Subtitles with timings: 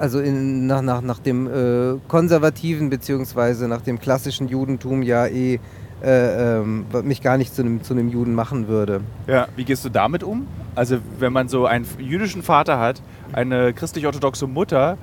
[0.00, 5.60] also in, nach, nach, nach dem äh, konservativen beziehungsweise nach dem klassischen Judentum ja eh
[6.02, 9.02] äh, ähm, mich gar nicht zu einem zu Juden machen würde.
[9.26, 10.46] Ja, wie gehst du damit um?
[10.74, 13.02] Also wenn man so einen jüdischen Vater hat,
[13.32, 14.96] eine christlich-orthodoxe Mutter,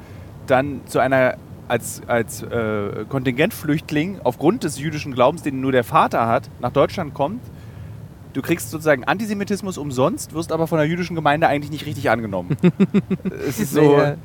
[0.47, 1.36] dann zu einer
[1.68, 7.14] als, als äh, Kontingentflüchtling aufgrund des jüdischen Glaubens, den nur der Vater hat, nach Deutschland
[7.14, 7.41] kommt,
[8.34, 12.57] du kriegst sozusagen Antisemitismus umsonst, wirst aber von der jüdischen Gemeinde eigentlich nicht richtig angenommen.
[13.48, 13.98] es ist so.
[13.98, 14.16] Ja,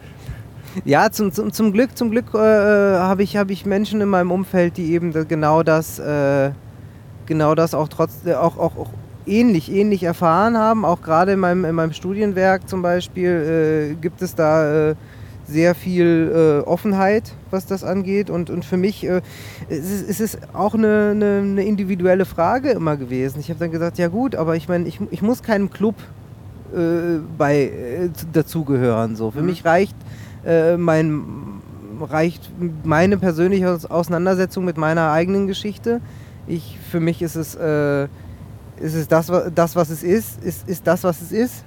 [1.10, 4.76] zum, zum, zum Glück, zum Glück äh, habe ich, hab ich Menschen in meinem Umfeld,
[4.76, 6.50] die eben genau das, äh,
[7.26, 8.90] genau das auch trotz, äh, auch, auch, auch
[9.26, 10.84] ähnlich, ähnlich erfahren haben.
[10.84, 14.94] Auch gerade in meinem, in meinem Studienwerk zum Beispiel äh, gibt es da äh,
[15.46, 18.30] sehr viel äh, Offenheit, was das angeht.
[18.30, 19.22] Und, und für mich äh,
[19.68, 23.40] ist, ist es auch eine, eine, eine, individuelle Frage immer gewesen.
[23.40, 25.96] Ich habe dann gesagt, ja gut, aber ich meine, ich, ich muss keinem Club
[26.74, 29.16] äh, bei, äh, dazugehören.
[29.16, 29.30] So.
[29.30, 29.46] Für mhm.
[29.46, 29.96] mich reicht,
[30.44, 31.24] äh, mein,
[32.00, 32.50] reicht
[32.84, 36.00] meine persönliche Auseinandersetzung mit meiner eigenen Geschichte.
[36.46, 38.04] Ich, für mich ist es, äh,
[38.80, 41.64] ist es das, das, was es ist, ist, ist das, was es ist.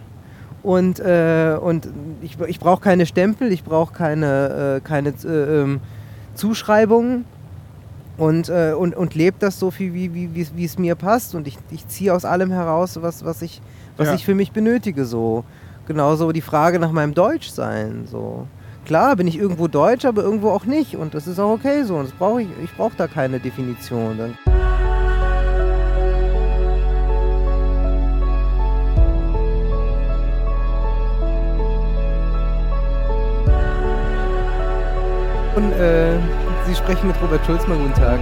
[0.63, 1.87] Und, äh, und
[2.21, 5.79] ich, ich brauche keine Stempel, ich brauche keine, äh, keine äh, ähm,
[6.33, 7.25] Zuschreibungen
[8.17, 11.35] und, äh, und, und lebe das so viel, wie, wie, wie, wie es mir passt.
[11.35, 13.61] Und ich, ich ziehe aus allem heraus, was, was, ich,
[13.95, 14.15] was ja.
[14.15, 15.05] ich für mich benötige.
[15.05, 15.43] So.
[15.87, 18.07] Genauso die Frage nach meinem Deutschsein.
[18.07, 18.47] So.
[18.85, 20.95] Klar bin ich irgendwo Deutsch, aber irgendwo auch nicht.
[20.95, 21.95] Und das ist auch okay so.
[21.95, 24.17] Und das brauch ich ich brauche da keine Definition.
[24.17, 24.37] Dann
[35.55, 36.19] Und äh,
[36.67, 37.79] Sie sprechen mit Robert Schulzmann.
[37.79, 38.19] Guten Tag.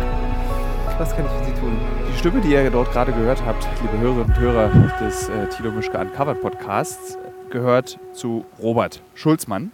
[0.98, 1.78] Was kann ich für Sie tun?
[2.14, 4.70] Die Stimme, die ihr dort gerade gehört habt, liebe Hörerinnen und Hörer
[5.04, 7.18] des äh, Tilo Mischke Uncovered Podcasts,
[7.50, 9.72] gehört zu Robert Schulzmann.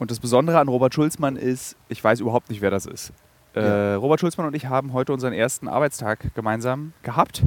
[0.00, 3.12] Und das Besondere an Robert Schulzmann ist, ich weiß überhaupt nicht, wer das ist.
[3.54, 3.96] Äh, ja.
[3.96, 7.44] Robert Schulzmann und ich haben heute unseren ersten Arbeitstag gemeinsam gehabt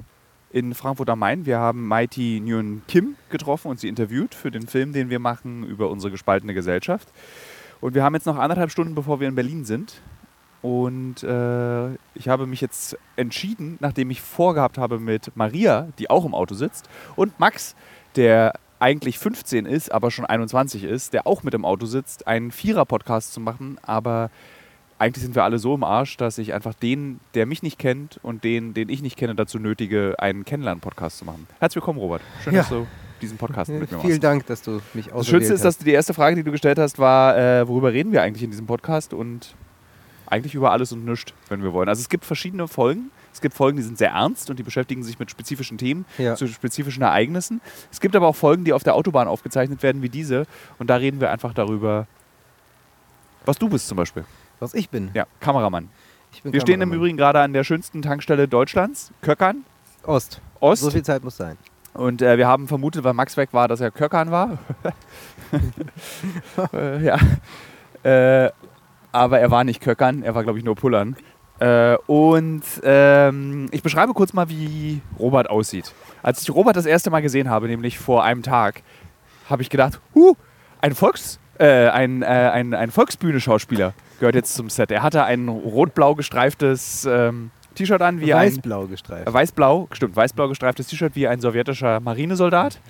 [0.51, 1.47] in Frankfurt am Main.
[1.47, 5.63] Wir haben Mighty Nguyen Kim getroffen und sie interviewt für den Film, den wir machen
[5.63, 7.07] über unsere gespaltene Gesellschaft.
[7.81, 9.99] Und wir haben jetzt noch anderthalb Stunden, bevor wir in Berlin sind.
[10.61, 16.23] Und äh, ich habe mich jetzt entschieden, nachdem ich vorgehabt habe mit Maria, die auch
[16.23, 17.75] im Auto sitzt, und Max,
[18.15, 18.53] der
[18.83, 23.33] eigentlich 15 ist, aber schon 21 ist, der auch mit im Auto sitzt, einen Vierer-Podcast
[23.33, 23.77] zu machen.
[23.81, 24.29] Aber
[24.99, 28.19] eigentlich sind wir alle so im Arsch, dass ich einfach den, der mich nicht kennt
[28.23, 31.47] und den, den ich nicht kenne, dazu nötige, einen Kennenlernen-Podcast zu machen.
[31.59, 32.21] Herzlich willkommen, Robert.
[32.43, 32.59] Schön, ja.
[32.59, 32.85] dass du
[33.21, 34.05] diesen Podcast mit mir machst.
[34.05, 36.51] Vielen Dank, dass du mich ausgewählt Das Schönste ist, dass die erste Frage, die du
[36.51, 39.13] gestellt hast, war, äh, worüber reden wir eigentlich in diesem Podcast?
[39.13, 39.55] Und
[40.25, 41.87] eigentlich über alles und nichts, wenn wir wollen.
[41.87, 43.11] Also es gibt verschiedene Folgen.
[43.43, 46.35] Es gibt Folgen, die sind sehr ernst und die beschäftigen sich mit spezifischen Themen, ja.
[46.35, 47.59] zu spezifischen Ereignissen.
[47.91, 50.45] Es gibt aber auch Folgen, die auf der Autobahn aufgezeichnet werden, wie diese.
[50.79, 52.07] Und da reden wir einfach darüber,
[53.43, 54.23] was du bist zum Beispiel.
[54.61, 55.11] Was ich bin?
[55.13, 55.89] Ja, Kameramann.
[56.31, 56.61] wir Kameramann.
[56.61, 59.65] stehen im Übrigen gerade an der schönsten Tankstelle Deutschlands, Köckern.
[60.03, 60.39] Ost.
[60.61, 60.83] Ost.
[60.83, 61.57] So viel Zeit muss sein.
[61.93, 64.57] Und äh, wir haben vermutet, weil Max weg war, dass er Köckern war.
[66.73, 67.19] äh, ja.
[68.03, 68.51] Äh,
[69.11, 71.17] aber er war nicht Köckern, er war, glaube ich, nur Pullern.
[71.63, 75.93] Äh, und ähm, ich beschreibe kurz mal, wie Robert aussieht.
[76.21, 78.81] Als ich Robert das erste Mal gesehen habe, nämlich vor einem Tag,
[79.49, 80.33] habe ich gedacht, huh,
[80.81, 84.91] ein Volks, äh, ein, äh, ein, ein Volksbühne-Schauspieler gehört jetzt zum Set.
[84.91, 89.29] Er hatte ein rot-blau gestreiftes ähm, T-Shirt an wie Weiß-blau gestreift.
[89.29, 92.81] Äh, Weiß-blau, stimmt, weiß-blau gestreiftes T-Shirt wie ein sowjetischer Marinesoldat.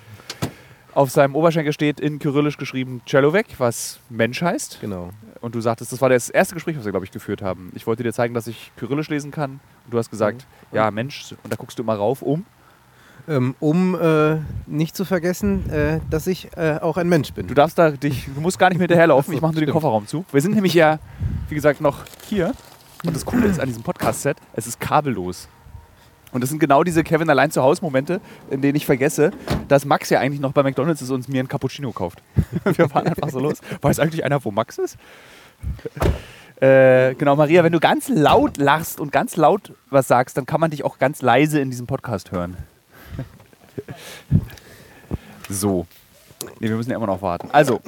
[0.96, 4.80] Auf seinem Oberschenkel steht in Kyrillisch geschrieben Celovek, was Mensch heißt.
[4.82, 5.12] Genau.
[5.44, 7.70] Und du sagtest, das war das erste Gespräch, was wir, glaube ich, geführt haben.
[7.76, 9.60] Ich wollte dir zeigen, dass ich Kyrillisch lesen kann.
[9.84, 10.78] Und du hast gesagt, mhm.
[10.78, 11.36] ja, Mensch.
[11.44, 12.46] Und da guckst du immer rauf, um.
[13.28, 14.38] Ähm, um äh,
[14.68, 17.48] nicht zu vergessen, äh, dass ich äh, auch ein Mensch bin.
[17.48, 19.34] Du darfst da dich, du musst gar nicht mehr hinterherlaufen.
[19.34, 20.24] So, ich mache nur den Kofferraum zu.
[20.32, 21.00] Wir sind nämlich ja,
[21.50, 22.54] wie gesagt, noch hier.
[23.06, 25.50] Und das Coole ist an diesem Podcast-Set, es ist kabellos.
[26.34, 29.32] Und das sind genau diese Kevin allein zu Hause Momente, in denen ich vergesse,
[29.68, 32.24] dass Max ja eigentlich noch bei McDonalds ist und mir einen Cappuccino kauft.
[32.64, 33.60] Wir fahren einfach so los.
[33.82, 34.98] Weiß eigentlich einer, wo Max ist?
[36.62, 40.62] Äh, genau, Maria, wenn du ganz laut lachst und ganz laut was sagst, dann kann
[40.62, 42.56] man dich auch ganz leise in diesem Podcast hören.
[45.50, 45.86] so.
[46.60, 47.50] Nee, wir müssen ja immer noch warten.
[47.52, 47.82] Also,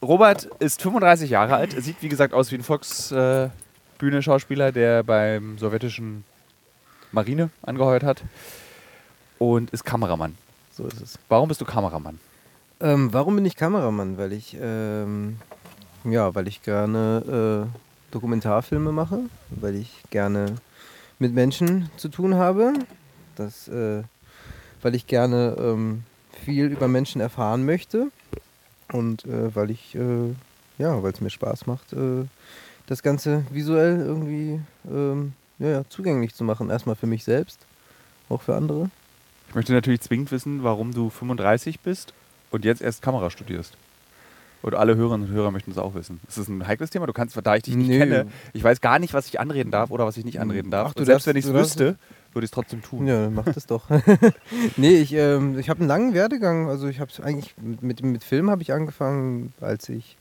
[0.00, 3.50] Robert ist 35 Jahre alt, sieht wie gesagt aus wie ein Volks, äh,
[4.00, 6.24] der beim sowjetischen
[7.12, 8.22] Marine angeheuert hat
[9.38, 10.36] und ist Kameramann.
[10.72, 11.18] So ist es.
[11.28, 12.18] Warum bist du Kameramann?
[12.80, 14.18] Ähm, warum bin ich Kameramann?
[14.18, 15.38] Weil ich, ähm,
[16.04, 19.20] ja, weil ich gerne äh, Dokumentarfilme mache,
[19.50, 20.56] weil ich gerne
[21.18, 22.74] mit Menschen zu tun habe,
[23.36, 24.02] das, äh,
[24.82, 26.04] weil ich gerne ähm,
[26.44, 28.10] viel über Menschen erfahren möchte
[28.92, 30.34] Und äh, weil ich, äh,
[30.78, 32.24] ja, weil es mir Spaß macht, äh,
[32.86, 34.60] das Ganze visuell irgendwie
[34.90, 36.68] ähm, ja, zugänglich zu machen.
[36.70, 37.60] Erstmal für mich selbst,
[38.28, 38.90] auch für andere.
[39.48, 42.12] Ich möchte natürlich zwingend wissen, warum du 35 bist
[42.50, 43.76] und jetzt erst Kamera studierst.
[44.62, 46.20] Und alle Hörerinnen und Hörer möchten es auch wissen.
[46.28, 47.06] Ist das ein heikles Thema?
[47.06, 47.98] Du kannst, da ich dich nicht Nee.
[47.98, 50.88] kenne, ich weiß gar nicht, was ich anreden darf oder was ich nicht anreden darf.
[50.90, 51.96] Ach, du und selbst darfst- wenn ich es wüsste,
[52.32, 53.06] würde ich es trotzdem tun.
[53.06, 53.84] Ja, mach das doch.
[54.76, 56.68] nee, ich, ähm, ich habe einen langen Werdegang.
[56.68, 60.16] Also ich habe eigentlich mit, mit, mit Film habe ich angefangen, als ich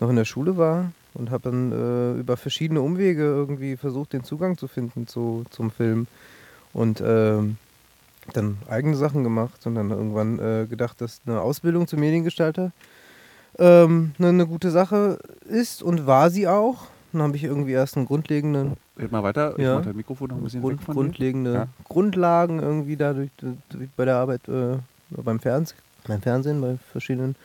[0.00, 4.24] noch in der Schule war und habe dann äh, über verschiedene Umwege irgendwie versucht, den
[4.24, 6.06] Zugang zu finden zu, zum Film
[6.72, 7.56] und ähm,
[8.32, 12.72] dann eigene Sachen gemacht und dann irgendwann äh, gedacht, dass eine Ausbildung zum Mediengestalter
[13.58, 15.18] ähm, eine, eine gute Sache
[15.48, 16.86] ist und war sie auch.
[17.12, 19.72] Dann habe ich irgendwie erst einen grundlegenden Red mal weiter, Ja.
[19.72, 21.66] ich mach das Mikrofon noch ein bisschen Grund, weg von grundlegende Ja.
[21.88, 24.76] Grundlagen irgendwie dadurch durch, bei der Arbeit äh,
[25.10, 25.74] beim, Fernseh,
[26.06, 27.36] beim Fernsehen, bei verschiedenen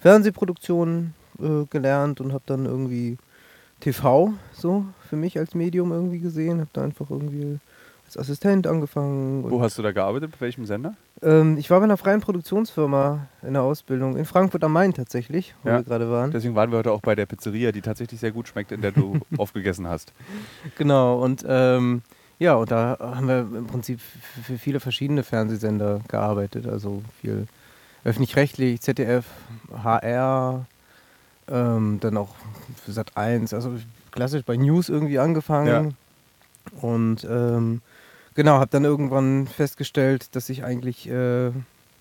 [0.00, 3.16] Fernsehproduktionen äh, gelernt und habe dann irgendwie
[3.80, 7.58] TV so für mich als Medium irgendwie gesehen, habe da einfach irgendwie
[8.06, 9.44] als Assistent angefangen.
[9.50, 10.32] Wo hast du da gearbeitet?
[10.32, 10.94] Bei welchem Sender?
[11.24, 15.54] Ähm, ich war bei einer freien Produktionsfirma in der Ausbildung in Frankfurt am Main tatsächlich,
[15.62, 15.76] wo Ja.
[15.78, 16.30] wir gerade waren.
[16.30, 18.92] Deswegen waren wir heute auch bei der Pizzeria, die tatsächlich sehr gut schmeckt, in der
[18.92, 20.12] du aufgegessen hast.
[20.76, 22.02] Genau, und ähm,
[22.38, 24.00] ja, und da haben wir im Prinzip
[24.42, 26.66] für viele verschiedene Fernsehsender gearbeitet.
[26.66, 27.46] Also viel
[28.04, 29.24] öffentlich-rechtlich, ZDF,
[29.82, 30.66] HR,
[31.48, 32.34] ähm, dann auch
[32.84, 33.72] für Sat 1, also
[34.10, 35.96] klassisch bei News irgendwie angefangen.
[36.80, 37.82] Und ähm,
[38.34, 41.50] genau, habe dann irgendwann festgestellt, dass ich eigentlich, äh,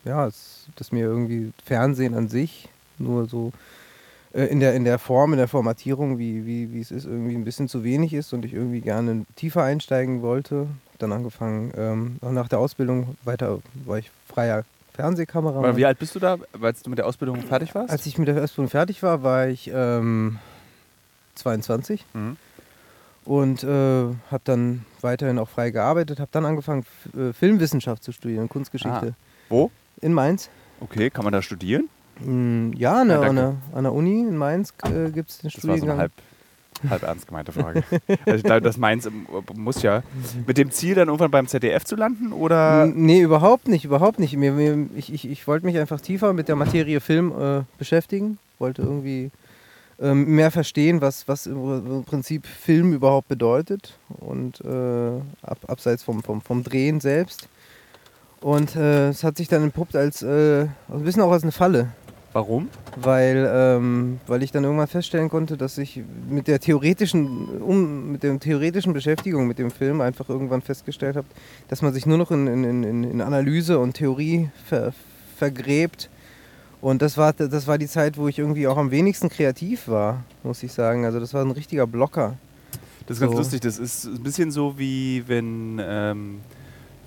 [0.06, 2.70] ja, es, dass mir irgendwie Fernsehen an sich
[3.00, 3.52] nur so
[4.34, 7.36] äh, in der, in der Form, in der Formatierung, wie, wie, wie es ist, irgendwie
[7.36, 10.68] ein bisschen zu wenig ist und ich irgendwie gerne tiefer einsteigen wollte.
[11.00, 14.64] Dann angefangen, ähm, auch nach der Ausbildung weiter, war ich freier
[14.94, 15.76] Fernsehkameramann.
[15.76, 17.92] Wie alt bist du da, als du mit der Ausbildung fertig warst?
[17.92, 20.38] Als ich mit der Ausbildung fertig war, war ich ähm,
[21.36, 22.38] 22 Mhm.
[23.26, 28.12] Und äh, habe dann weiterhin auch frei gearbeitet, habe dann angefangen, F äh, Filmwissenschaft zu
[28.12, 29.14] studieren, Kunstgeschichte.
[29.50, 29.72] Wo?
[30.02, 30.50] In Mainz.
[30.80, 31.90] Okay, kann man da studieren?
[32.20, 35.38] Mm, ja, an der, Ja, an, der, an der Uni in Mainz äh, gibt es
[35.40, 35.98] den Das war so eine Studiengang.
[35.98, 36.12] halb,
[36.90, 37.84] halb ernst gemeinte Frage.
[38.26, 39.10] also ich glaube, das Mainz
[39.56, 40.04] muss ja
[40.46, 44.34] mit dem Ziel dann irgendwann beim ZDF zu landen oder Nee, überhaupt nicht, überhaupt nicht.
[44.34, 49.32] Ich ich, ich wollte mich einfach tiefer mit der Materie Film äh, beschäftigen, wollte irgendwie
[50.12, 56.24] mehr verstehen, was, was im, im Prinzip Film überhaupt bedeutet und äh, ab, abseits vom,
[56.24, 57.48] vom, vom Drehen selbst.
[58.42, 61.92] Und äh, es hat sich dann entpuppt als äh, ein bisschen auch als eine Falle,
[62.34, 62.68] warum?
[62.96, 68.24] weil, ähm, weil ich dann irgendwann feststellen konnte, dass ich mit der theoretischen, um, mit
[68.24, 71.28] der theoretischen Beschäftigung mit dem Film einfach irgendwann festgestellt habe,
[71.68, 74.94] dass man sich nur noch in, in, in, in Analyse und Theorie ver,
[75.38, 76.10] vergräbt.
[76.84, 80.24] Und das war, das war die Zeit, wo ich irgendwie auch am wenigsten kreativ war,
[80.44, 81.06] muss ich sagen.
[81.06, 82.36] Also das war ein richtiger Blocker.
[83.08, 83.38] Das ist ganz So.
[83.38, 83.62] lustig.
[83.62, 86.42] Das ist ein bisschen so wie wenn ähm,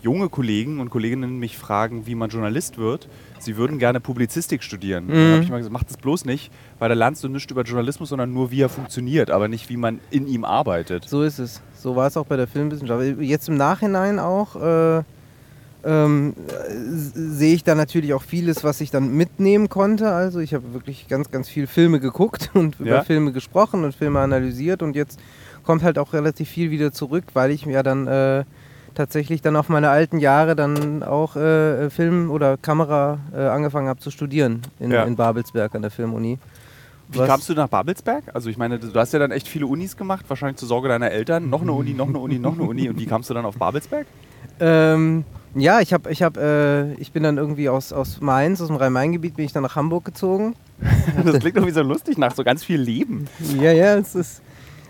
[0.02, 3.06] junge Kollegen und Kolleginnen mich fragen, wie man Journalist wird.
[3.38, 5.08] Sie würden gerne Publizistik studieren.
[5.08, 5.32] Dann Mhm.
[5.34, 8.08] habe ich mal gesagt, mach das bloß nicht, weil da lernst du nichts über Journalismus,
[8.08, 11.06] sondern nur, wie er funktioniert, aber nicht, wie man in ihm arbeitet.
[11.06, 11.60] So ist es.
[11.74, 13.20] So war es auch bei der Filmwissenschaft.
[13.20, 15.02] Jetzt im Nachhinein auch äh,
[15.86, 16.72] ähm, äh,
[17.14, 20.10] sehe ich da natürlich auch vieles, was ich dann mitnehmen konnte.
[20.10, 23.04] Also ich habe wirklich ganz, ganz viel Filme geguckt und über Ja.
[23.04, 25.20] Filme gesprochen und Filme analysiert und jetzt
[25.62, 28.44] kommt halt auch relativ viel wieder zurück, weil ich ja dann äh,
[28.94, 34.00] tatsächlich dann auf meine alten Jahre dann auch äh, Film oder Kamera äh, angefangen habe
[34.00, 35.04] zu studieren in, Ja.
[35.04, 36.38] in Babelsberg an der Filmuni.
[37.08, 38.24] Wie Was- kamst du nach Babelsberg?
[38.34, 41.10] Also ich meine, du hast ja dann echt viele Unis gemacht, wahrscheinlich zur Sorge deiner
[41.10, 41.48] Eltern.
[41.50, 42.88] Noch eine Uni, noch eine Uni, noch eine Uni.
[42.88, 44.06] Und wie kamst du dann auf Babelsberg?
[44.58, 45.24] Ähm,
[45.56, 48.76] ja, ich habe, ich habe, äh, ich bin dann irgendwie aus, aus Mainz, aus dem
[48.76, 50.54] Rhein-Main-Gebiet, bin ich dann nach Hamburg gezogen.
[51.24, 53.26] Das klingt doch wie so lustig nach so ganz viel Leben.
[53.60, 54.42] Ja, ja, es ist,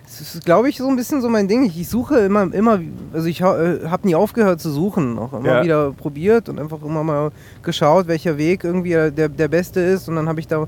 [0.06, 1.64] es ist, glaube ich, so ein bisschen so mein Ding.
[1.64, 2.80] Ich, ich suche immer, immer,
[3.12, 5.62] also ich äh, habe nie aufgehört zu suchen, auch immer Ja.
[5.64, 7.30] wieder probiert und einfach immer mal
[7.62, 10.08] geschaut, welcher Weg irgendwie der, der beste ist.
[10.08, 10.66] Und dann habe ich da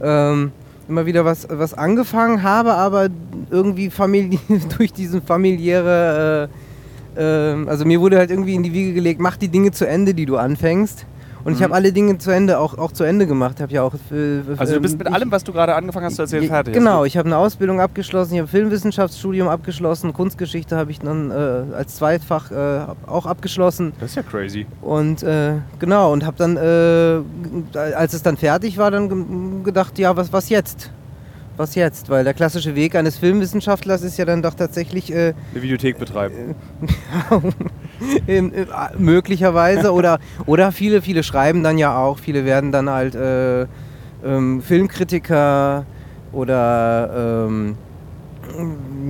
[0.00, 0.52] ähm,
[0.88, 3.08] immer wieder was, was angefangen, habe aber
[3.50, 4.38] irgendwie famili
[4.78, 6.54] durch diesen familiäre, äh,
[7.16, 10.14] ähm, also mir wurde halt irgendwie in die Wiege gelegt, mach die Dinge zu Ende,
[10.14, 11.06] die du anfängst.
[11.44, 11.64] Und ich Mhm.
[11.64, 13.60] habe alle Dinge zu Ende, auch, auch zu Ende gemacht.
[13.60, 13.92] Habe ja auch.
[14.10, 16.44] äh, Also du ähm, bist mit ich- allem, was du gerade angefangen hast, zu erzählen,
[16.46, 16.72] fertig.
[16.72, 21.74] Genau, ich habe eine Ausbildung abgeschlossen, ich habe Filmwissenschaftsstudium abgeschlossen, Kunstgeschichte habe ich dann äh,
[21.76, 24.64] als Zweitfach äh, auch abgeschlossen Das ist ja crazy.
[24.80, 29.98] und äh, genau und habe dann, äh, als es dann fertig war, dann ge- gedacht,
[29.98, 30.90] ja, was, was jetzt?
[31.56, 32.10] Was jetzt?
[32.10, 36.56] Weil der klassische Weg eines Filmwissenschaftlers ist ja dann doch tatsächlich äh, Eine Videothek betreiben.
[38.28, 38.66] ähm, äh,
[38.98, 43.66] möglicherweise oder, oder viele, viele schreiben dann ja auch, viele werden dann halt äh,
[44.24, 45.86] ähm, Filmkritiker
[46.32, 47.76] oder ähm,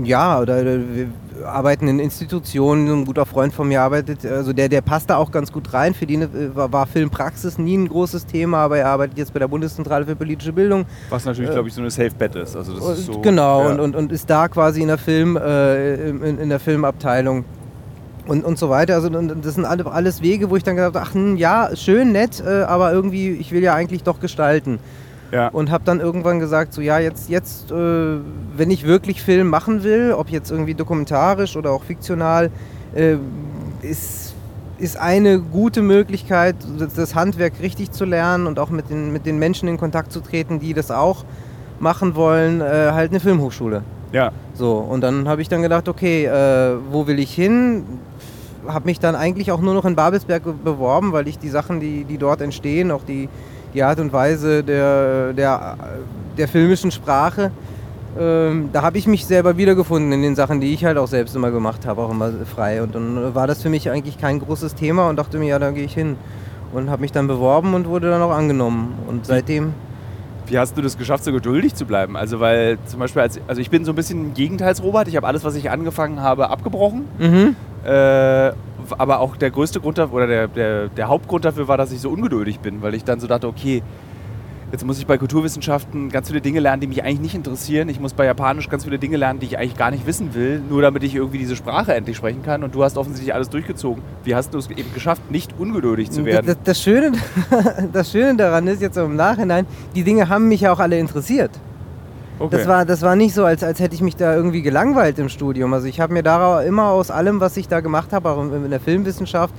[0.04, 1.08] ja, oder, wir
[1.44, 2.90] arbeiten in Institutionen.
[2.90, 5.94] Ein guter Freund von mir arbeitet, also der, der passt da auch ganz gut rein.
[5.94, 9.38] Für ihn äh, war, war Filmpraxis nie ein großes Thema, aber er arbeitet jetzt bei
[9.38, 10.86] der Bundeszentrale für politische Bildung.
[11.10, 12.56] Was natürlich, glaube ich, so eine Safe Bet ist.
[12.56, 13.70] Also das ist so, genau, ja.
[13.70, 17.44] und, und, und ist da quasi in der Film, äh, in, in der Filmabteilung
[18.26, 18.94] und, und so weiter.
[18.94, 22.12] Also das sind alle, alles Wege, wo ich dann gedacht habe, ach hm, ja, schön,
[22.12, 24.78] nett, äh, aber irgendwie, ich will ja eigentlich doch gestalten.
[25.34, 25.48] Ja.
[25.48, 27.74] Und habe dann irgendwann gesagt, so ja, jetzt, jetzt äh,
[28.56, 32.50] wenn ich wirklich Film machen will, ob jetzt irgendwie dokumentarisch oder auch fiktional,
[32.94, 33.16] äh,
[33.82, 34.32] ist,
[34.78, 36.54] ist eine gute Möglichkeit,
[36.94, 40.20] das, Handwerk richtig zu lernen und auch mit den, mit den Menschen in Kontakt zu
[40.20, 41.24] treten, die das auch
[41.80, 43.82] machen wollen, äh, halt eine Filmhochschule.
[44.12, 44.30] ja.
[44.54, 47.82] So, und dann habe ich dann gedacht, okay, äh, wo will ich hin?
[48.68, 51.80] Habe mich dann eigentlich auch nur noch in Babelsberg be- beworben, weil ich die Sachen,
[51.80, 53.28] die, die dort entstehen, auch die,
[53.74, 55.76] die Art und Weise der, der,
[56.38, 57.50] der filmischen Sprache,
[58.18, 61.34] ähm, da habe ich mich selber wiedergefunden in den Sachen, die ich halt auch selbst
[61.34, 62.82] immer gemacht habe, auch immer frei.
[62.82, 65.72] Und dann war das für mich eigentlich kein großes Thema und dachte mir, ja, da
[65.72, 66.16] gehe ich hin.
[66.72, 68.94] Und habe mich dann beworben und wurde dann auch angenommen.
[69.06, 69.74] Und seitdem
[70.46, 72.16] Wie hast du das geschafft, so geduldig zu bleiben?
[72.16, 75.08] Also, weil zum Beispiel, als, also ich bin so ein bisschen Gegenteils-Robert.
[75.08, 77.04] Ich habe alles, was ich angefangen habe, abgebrochen.
[77.18, 77.56] Mhm.
[77.84, 78.52] Äh,
[78.98, 82.00] aber auch der größte Grund dafür, oder der, der, der Hauptgrund dafür war, dass ich
[82.00, 83.82] so ungeduldig bin, weil ich dann so dachte, okay,
[84.74, 87.88] jetzt muss ich bei Kulturwissenschaften ganz viele Dinge lernen, die mich eigentlich nicht interessieren.
[87.88, 90.60] Ich muss bei Japanisch ganz viele Dinge lernen, die ich eigentlich gar nicht wissen will,
[90.68, 92.64] nur damit ich irgendwie diese Sprache endlich sprechen kann.
[92.64, 94.02] Und du hast offensichtlich alles durchgezogen.
[94.24, 96.46] Wie hast du es eben geschafft, nicht ungeduldig zu werden?
[96.46, 97.12] Das, das, Schöne,
[97.92, 101.52] das Schöne daran ist jetzt im Nachhinein, die Dinge haben mich ja auch alle interessiert.
[102.38, 102.56] Okay.
[102.56, 105.28] Das, war, das war nicht so, als, als hätte ich mich da irgendwie gelangweilt im
[105.28, 105.72] Studium.
[105.72, 108.70] Also ich habe mir da immer aus allem, was ich da gemacht habe, auch in,
[108.70, 109.54] der Filmwissenschaft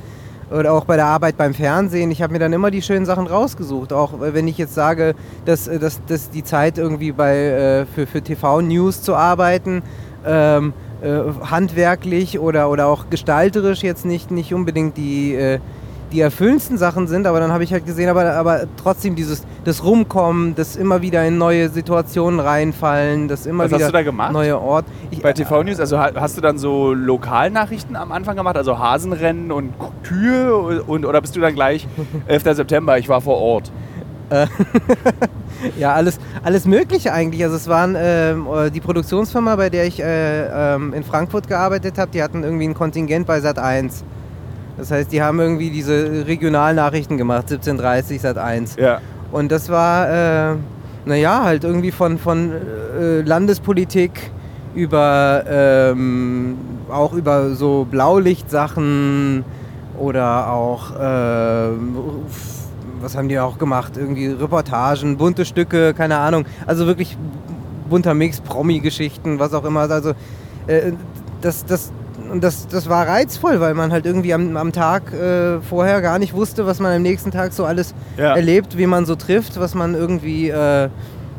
[0.52, 3.28] oder auch bei der Arbeit beim Fernsehen, ich habe mir dann immer die schönen Sachen
[3.28, 3.94] rausgesucht.
[3.94, 5.16] Auch wenn ich jetzt sage,
[5.46, 9.82] dass, äh, dass, dass die Zeit irgendwie bei, äh, für, für TV-News zu arbeiten,
[10.26, 15.60] ähm, äh, handwerklich oder, oder auch gestalterisch jetzt nicht, nicht unbedingt die,
[16.12, 19.84] die erfüllendsten Sachen sind, aber dann habe ich halt gesehen, aber, aber trotzdem dieses das
[19.84, 24.04] Rumkommen, das immer wieder in neue Situationen reinfallen, das immer Was hast wieder du da
[24.04, 24.32] gemacht?
[24.32, 24.86] neue Ort.
[25.12, 28.78] Ich, Bei TV News, also ha- hast du dann so Lokalnachrichten am Anfang gemacht, also
[28.78, 31.88] Hasenrennen und Kühe und oder bist du dann gleich
[32.28, 32.44] 11.
[32.56, 33.72] September, ich war vor Ort?
[35.78, 37.44] Ja, alles, alles Mögliche eigentlich.
[37.44, 41.98] Also es waren ähm, äh, die Produktionsfirma, bei der ich äh, ähm, in Frankfurt gearbeitet
[41.98, 44.04] habe, die hatten irgendwie ein Kontingent bei Sat 1.
[44.78, 48.76] Das heißt, die haben irgendwie diese Regionalnachrichten gemacht, 17.30 Sat 1.
[48.78, 49.00] Ja.
[49.32, 50.10] Und das war,
[50.52, 50.56] äh,
[51.06, 54.32] naja, halt irgendwie von, von äh, Landespolitik
[54.74, 56.58] über ähm,
[56.90, 59.46] auch über so Blaulichtsachen
[59.98, 61.96] oder auch, ähm,
[63.02, 63.94] was haben die auch gemacht?
[63.98, 66.46] Irgendwie Reportagen, bunte Stücke, keine Ahnung.
[66.66, 67.18] Also wirklich
[67.90, 69.90] bunter Mix, Promi-Geschichten, was auch immer.
[69.90, 70.12] Also
[70.68, 70.92] äh,
[71.42, 71.92] das, das,
[72.32, 76.20] und das, das war reizvoll, weil man halt irgendwie am, am Tag äh, vorher gar
[76.20, 78.36] nicht wusste, was man am nächsten Tag so alles Ja.
[78.36, 80.90] erlebt, wie man so trifft, was man irgendwie, äh,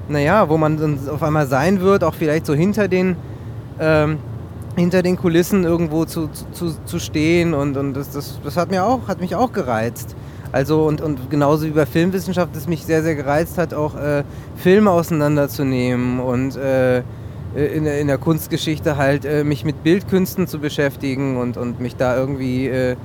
[0.09, 3.17] naja, wo man dann auf einmal sein wird, auch vielleicht so hinter den,
[3.81, 4.19] ähm,
[4.77, 8.85] hinter den Kulissen irgendwo zu, zu, zu stehen und, und das, das, das hat, mir
[8.85, 10.15] auch, hat mich auch gereizt.
[10.53, 14.23] Also und, und genauso wie bei Filmwissenschaft es mich sehr, sehr gereizt hat, auch äh,
[14.57, 17.03] Filme auseinanderzunehmen und äh,
[17.65, 21.97] in, der- in der Kunstgeschichte halt äh, mich mit Bildkünsten zu beschäftigen und, und mich
[21.97, 22.97] da irgendwie, äh, äh,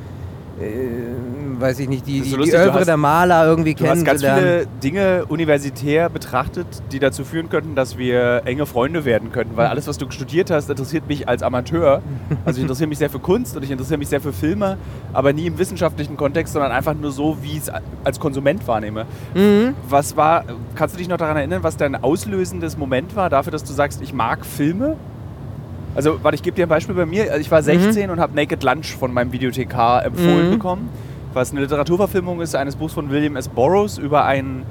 [1.60, 3.88] weiß ich nicht, die, die, so die lustig, du Övre hast- der Maler irgendwie Du
[3.88, 9.32] hast ganz viele Dinge universitär betrachtet, die dazu führen könnten, dass wir enge Freunde werden
[9.32, 9.56] könnten.
[9.58, 12.02] Weil alles, was du studiert hast, interessiert mich als Amateur.
[12.46, 14.78] Also ich interessiere mich sehr für Kunst und ich interessiere mich sehr für Filme,
[15.14, 17.72] aber nie im wissenschaftlichen Kontext, sondern einfach nur so, wie ich es
[18.04, 19.06] als Konsument wahrnehme.
[19.36, 19.76] Mhm.
[19.88, 23.64] Was war, kannst du dich noch daran erinnern, was dein auslösendes Moment war dafür, dass
[23.64, 24.96] du sagst, ich mag Filme?
[25.96, 27.24] Also, warte, ich gebe dir ein Beispiel bei mir.
[27.24, 30.52] Also, Ich war 16 und habe Naked Lunch von meinem Videothekar empfohlen Mhm.
[30.52, 30.90] bekommen,
[31.34, 33.48] was eine Literaturverfilmung ist eines Buchs von William S.
[33.50, 34.64] Burroughs über einen,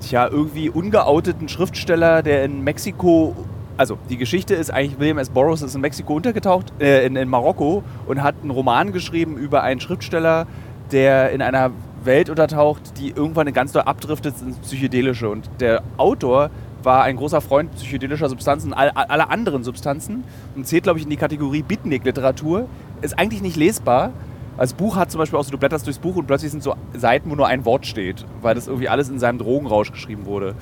[0.00, 3.34] tja, irgendwie ungeouteten Schriftsteller, der in Mexiko.
[3.78, 5.30] Also, die Geschichte ist eigentlich, William S.
[5.30, 9.62] Burroughs ist in Mexiko untergetaucht, äh, in, in Marokko und hat einen Roman geschrieben über
[9.62, 10.46] einen Schriftsteller,
[10.92, 11.70] der in einer
[12.04, 15.28] Welt untertaucht, die irgendwann ganz doll abdriftet ins Psychedelische.
[15.28, 16.50] Und der Autor
[16.86, 20.24] war ein großer Freund psychedelischer Substanzen, all, aller anderen Substanzen
[20.54, 22.68] und zählt, glaube ich, in die Kategorie Beatnik-Literatur.
[23.02, 24.12] Ist eigentlich nicht lesbar.
[24.56, 26.76] Als Buch hat zum Beispiel auch so, du blätterst durchs Buch und plötzlich sind so
[26.94, 30.54] Seiten, wo nur ein Wort steht, weil das irgendwie alles in seinem Drogenrausch geschrieben wurde.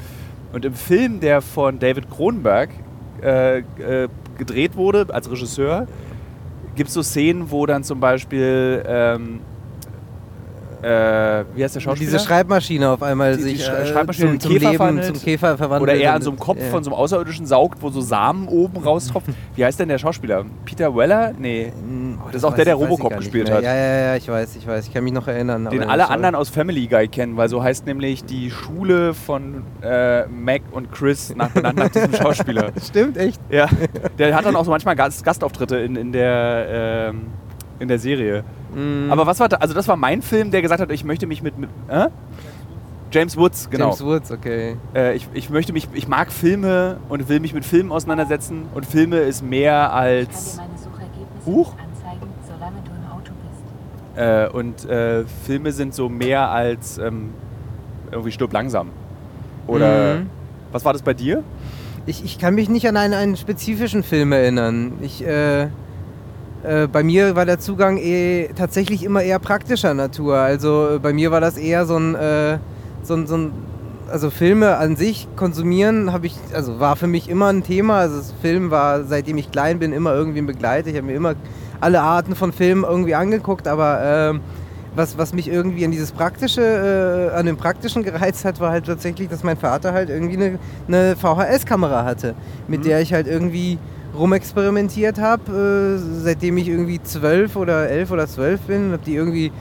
[0.53, 2.71] Und im Film, der von David Cronenberg
[3.23, 5.87] äh, äh, gedreht wurde als Regisseur,
[6.75, 9.41] gibt es so Szenen, wo dann zum Beispiel ähm,
[10.85, 12.11] äh, wie heißt der Schauspieler?
[12.13, 15.07] Diese Schreibmaschine auf einmal Die- die sich Schrei- äh, Schreibmaschine zum, zum Käfer Leben, verwandelt.
[15.17, 15.83] zum Käfer verwandelt.
[15.83, 16.67] Oder eher an so einem Kopf ja.
[16.69, 19.29] von so einem Außerirdischen saugt, wo so Samen oben raustropft.
[19.57, 20.45] Wie heißt denn der Schauspieler?
[20.65, 21.33] Peter Weller?
[21.39, 21.73] Nee.
[21.77, 23.63] Hm, Das ist auch der, der Robocop gespielt hat.
[23.63, 24.87] Ja, ja, ja, ich weiß, ich weiß.
[24.87, 25.69] Ich kann mich noch erinnern.
[25.71, 30.27] Den alle anderen aus Family Guy kennen, weil so heißt nämlich die Schule von äh,
[30.27, 32.73] Mac und Chris nach, benannt nach diesem Schauspieler.
[32.87, 33.41] Stimmt, echt?
[33.51, 33.69] Ja,
[34.19, 36.67] der hat dann auch so manchmal Gast, Gastauftritte in, in, der,
[37.11, 37.23] ähm,
[37.85, 38.43] in der Serie.
[38.75, 39.07] Mhm.
[39.11, 39.57] Aber was war da?
[39.59, 41.57] Also das war mein Film, der gesagt hat, ich möchte mich mit...
[41.59, 42.09] mit äh?
[43.13, 43.85] James Woods, genau.
[43.91, 44.77] James Woods, okay.
[44.93, 48.85] Äh, ich, ich möchte mich, ich mag Filme und will mich mit Filmen auseinandersetzen und
[48.85, 51.75] Filme ist mehr Ich kann als dir meine Suchergebnisse Huch.
[51.77, 54.19] nicht anzeigen, solange du im Auto bist.
[54.19, 57.31] äh, und äh, Filme sind so mehr als ähm,
[58.11, 58.89] irgendwie stirb langsam.
[59.69, 60.31] Oder Mhm.
[60.73, 61.45] was war das bei dir?
[62.07, 64.95] Ich, ich kann mich nicht an einen, einen spezifischen Film erinnern.
[65.03, 65.69] Ich, äh,
[66.65, 70.37] äh, bei mir war der Zugang eh tatsächlich immer eher praktischer Natur.
[70.37, 72.59] Also äh, bei mir war das eher so ein, äh,
[73.03, 73.53] so ein, so ein
[74.11, 77.99] also Filme an sich konsumieren habe ich, also war für mich immer ein Thema.
[77.99, 80.89] Also Film war, seitdem ich klein bin, immer irgendwie ein Begleiter.
[80.89, 81.35] Ich habe mir immer
[81.81, 84.41] alle Arten von Filmen irgendwie angeguckt, aber ähm,
[84.95, 88.87] was, was mich irgendwie an dieses Praktische, äh, an dem Praktischen gereizt hat, war halt
[88.87, 92.35] tatsächlich, dass mein Vater halt irgendwie eine, eine VHS-Kamera hatte,
[92.69, 92.85] mit Mhm.
[92.85, 93.79] der ich halt irgendwie
[94.19, 99.53] rumexperimentiert habe, äh, seitdem ich irgendwie zwölf oder elf oder zwölf bin, habe die irgendwie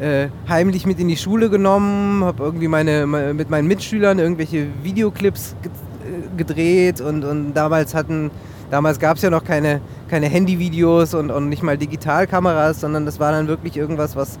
[0.00, 4.66] äh, heimlich mit in die Schule genommen, habe irgendwie meine, me- mit meinen Mitschülern irgendwelche
[4.82, 8.30] Videoclips äh, gedreht und, und damals hatten,
[8.70, 13.20] damals gab es ja noch keine, keine Handyvideos und, und nicht mal Digitalkameras, sondern das
[13.20, 14.38] war dann wirklich irgendwas, was,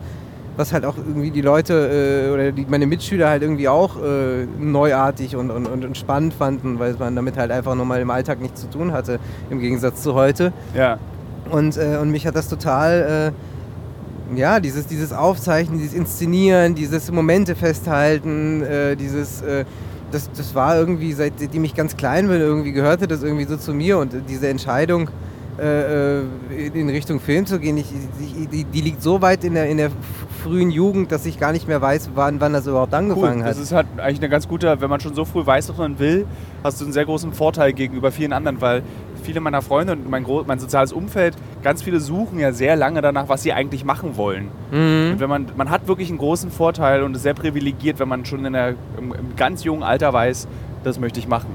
[0.56, 4.46] was halt auch irgendwie die Leute äh, oder die, meine Mitschüler halt irgendwie auch äh,
[4.58, 8.60] neuartig und, und, und spannend fanden, weil man damit halt einfach nochmal im Alltag nichts
[8.60, 10.52] zu tun hatte, im Gegensatz zu heute.
[10.74, 10.98] Ja.
[11.50, 13.32] Und, äh, und mich hat das total,
[14.34, 19.64] äh, ja, dieses, dieses Aufzeichnen, dieses Inszenieren, dieses Momente festhalten, äh, dieses, äh,
[20.12, 23.72] das, das war irgendwie, seitdem ich ganz klein bin, irgendwie gehörte das irgendwie so zu
[23.72, 25.10] mir und diese Entscheidung,
[25.60, 26.22] äh, äh,
[26.72, 27.86] in Richtung Film zu gehen, ich,
[28.18, 29.90] ich, die, die liegt so weit in der, in der
[30.42, 32.98] frühen Jugend, dass ich gar nicht mehr weiß, wann, wann das überhaupt Cool.
[32.98, 33.50] angefangen hat.
[33.50, 35.98] Das ist halt eigentlich eine ganz gute, wenn man schon so früh weiß, was man
[35.98, 36.26] will,
[36.64, 38.82] hast du einen sehr großen Vorteil gegenüber vielen anderen, weil
[39.22, 43.28] viele meiner Freunde und mein, mein soziales Umfeld, ganz viele suchen ja sehr lange danach,
[43.28, 44.48] was sie eigentlich machen wollen.
[44.70, 45.12] Mhm.
[45.12, 48.24] Und wenn man, man hat wirklich einen großen Vorteil und ist sehr privilegiert, wenn man
[48.24, 50.48] schon in der, im, im ganz jungen Alter weiß,
[50.84, 51.54] das möchte ich machen.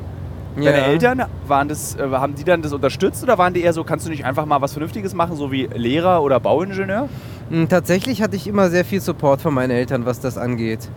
[0.58, 0.72] Ja.
[0.72, 3.84] Deine Eltern, waren das, äh, haben die dann das unterstützt oder waren die eher so,
[3.84, 7.10] kannst du nicht einfach mal was Vernünftiges machen, so wie Lehrer oder Bauingenieur?
[7.50, 10.90] Mm, Tatsächlich hatte ich immer sehr viel Support von meinen Eltern, was das angeht.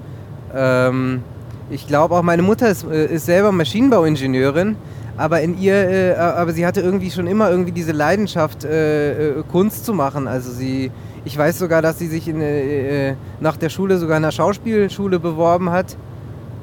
[0.54, 1.22] Ähm,
[1.70, 4.76] ich glaube auch, meine Mutter ist, äh, ist selber Maschinenbauingenieurin,
[5.16, 9.42] aber in ihr, äh, aber sie hatte irgendwie schon immer irgendwie diese Leidenschaft, äh, äh,
[9.50, 10.28] Kunst zu machen.
[10.28, 10.92] Also sie,
[11.24, 15.70] ich weiß sogar, dass sie sich in, nach der Schule sogar in einer Schauspielschule beworben
[15.70, 15.96] hat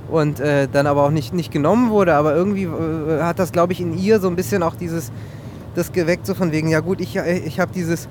[0.09, 2.15] und äh, dann aber auch nicht, nicht genommen wurde.
[2.15, 5.11] Aber irgendwie äh, hat das, glaube ich, in ihr so ein bisschen auch dieses,
[5.75, 8.07] das geweckt, so von wegen, ja gut, ich, äh, ich habe dieses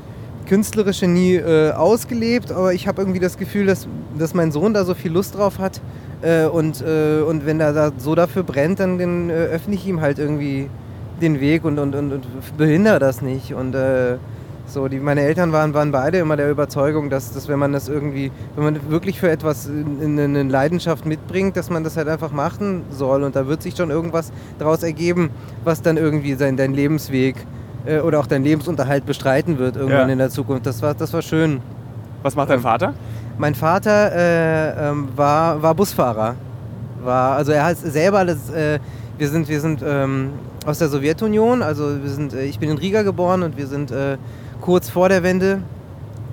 [0.47, 4.85] Künstlerische nie äh, ausgelebt, aber ich habe irgendwie das Gefühl, dass, dass mein Sohn da
[4.85, 5.81] so viel Lust drauf hat.
[6.23, 10.01] Äh, und, äh, und wenn er da so dafür brennt, dann, dann öffne ich ihm
[10.01, 10.69] halt irgendwie
[11.21, 13.55] den Weg und, und, und, und behindere das nicht.
[13.55, 13.75] Und
[14.67, 17.89] so, die, meine Eltern waren, waren beide immer der Überzeugung, dass, dass wenn man das
[17.89, 22.09] irgendwie, wenn man wirklich für etwas in- in- eine Leidenschaft mitbringt, dass man das halt
[22.09, 23.23] einfach machen soll.
[23.25, 25.31] Und da wird sich schon irgendwas daraus ergeben,
[25.65, 27.37] was dann irgendwie sein, dein Lebensweg
[27.87, 30.13] äh, oder auch dein Lebensunterhalt bestreiten wird irgendwann Ja.
[30.13, 30.65] in der Zukunft.
[30.67, 31.61] Das war, das war schön.
[32.23, 32.95] Was macht dein Ähm, Vater?
[33.37, 36.37] Mein Vater äh, ähm, war, war Busfahrer.
[37.03, 38.79] War, also er hat selber das, äh,
[39.19, 40.31] wir sind, wir sind ähm,
[40.65, 43.91] aus der Sowjetunion, also wir sind, äh, ich bin in Riga geboren und wir sind
[43.91, 44.17] äh,
[44.65, 45.61] kurz vor der Wende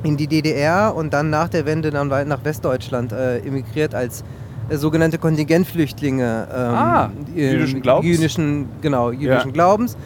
[0.03, 4.23] in die DDR und dann nach der Wende dann weit nach Westdeutschland äh, emigriert als
[4.69, 8.09] äh, sogenannte Kontingentflüchtlinge ähm, Ah, jüdischen Glaubens?
[8.09, 9.97] Jüdischen, genau, jüdischen Glaubens.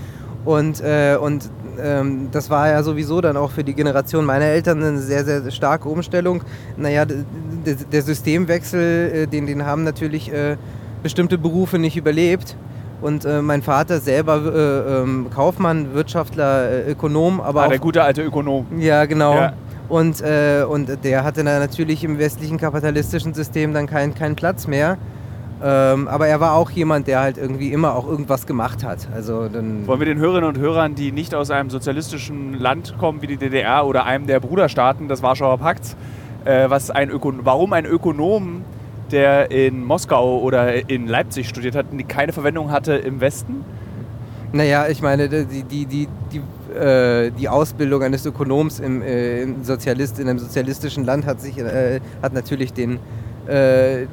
[0.43, 4.81] Und, äh, und ähm, das war ja sowieso dann auch für die Generation meiner Eltern
[4.81, 6.41] eine sehr, sehr starke Umstellung.
[6.77, 10.57] Naja, der Systemwechsel, äh, den, den haben natürlich äh,
[11.03, 12.55] bestimmte Berufe nicht überlebt.
[13.01, 17.79] Und äh, mein Vater selber äh, ähm, Kaufmann, Wirtschaftler, äh, Ökonom, aber Ah, auch der
[17.79, 18.65] gute alte Ökonom.
[18.77, 19.35] ja, genau.
[19.35, 19.53] Ja.
[19.89, 24.65] Und, äh, und der hatte dann natürlich im westlichen kapitalistischen System dann keinen keinen Platz
[24.65, 24.97] mehr.
[25.63, 29.07] Ähm, aber er war auch jemand, der halt irgendwie immer auch irgendwas gemacht hat.
[29.13, 29.85] Also dann.
[29.87, 33.37] Wollen wir den Hörerinnen und Hörern, die nicht aus einem sozialistischen Land kommen wie die
[33.37, 35.95] DDR oder einem der Bruderstaaten des Warschauer Pakts,
[36.45, 38.63] äh, was ein Ökon warum ein Ökonom,
[39.15, 43.63] der in Moskau oder in Leipzig studiert hat, keine Verwendung hatte im Westen?
[44.51, 46.41] Naja, ich meine, die, die, die, die
[46.75, 51.57] äh, die Ausbildung eines Ökonoms im, äh, im Sozialist, in einem sozialistischen Land hat sich
[51.57, 52.99] äh, hat natürlich den
[53.47, 54.07] äh,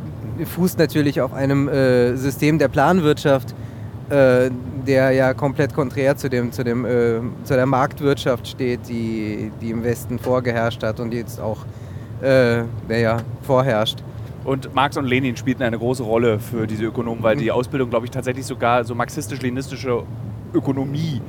[0.45, 3.55] fußt natürlich auf einem äh, System der Planwirtschaft,
[4.11, 4.51] äh,
[4.87, 6.87] der ja komplett konträr zu dem zu dem
[7.45, 11.65] zu der Marktwirtschaft steht, die die im Westen vorgeherrscht hat und jetzt auch
[12.89, 13.99] naja, vorherrscht.
[14.45, 18.07] Und Marx und Lenin spielten eine große Rolle für diese Ökonomen, weil die Ausbildung, glaube
[18.07, 20.03] ich, tatsächlich sogar so marxistisch-leninistische
[20.53, 21.21] Ökonomie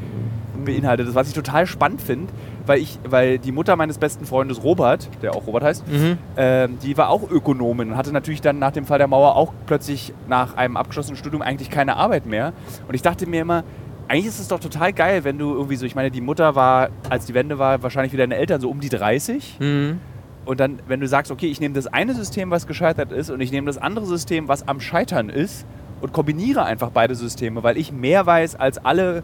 [0.66, 1.08] beinhaltet.
[1.08, 2.32] Das, was ich total spannend finde,
[2.66, 6.18] weil, ich, weil die Mutter meines besten Freundes Robert, der auch Robert heißt, mhm.
[6.36, 9.54] äh, die war auch Ökonomin und hatte natürlich dann nach dem Fall der Mauer auch
[9.66, 12.54] plötzlich nach einem abgeschlossenen Studium eigentlich keine Arbeit mehr.
[12.88, 13.64] Und ich dachte mir immer,
[14.08, 16.90] eigentlich ist es doch total geil, wenn du irgendwie so, ich meine, die Mutter war,
[17.10, 19.58] als die Wende war, wahrscheinlich wie deine Eltern so um die 30.
[19.60, 20.00] Mhm.
[20.46, 23.40] Und dann, wenn du sagst, okay, ich nehme das eine System, was gescheitert ist, und
[23.40, 25.66] ich nehme das andere System, was am Scheitern ist,
[26.02, 29.24] und kombiniere einfach beide Systeme, weil ich mehr weiß als alle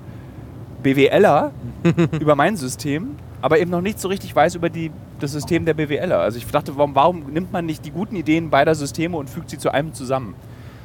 [0.82, 1.52] BWLer
[2.22, 5.74] über mein System, aber eben noch nicht so richtig weiß über die, das System der
[5.74, 6.20] BWLer.
[6.20, 9.50] Also ich dachte, warum, warum nimmt man nicht die guten Ideen beider Systeme und fügt
[9.50, 10.36] sie zu einem zusammen?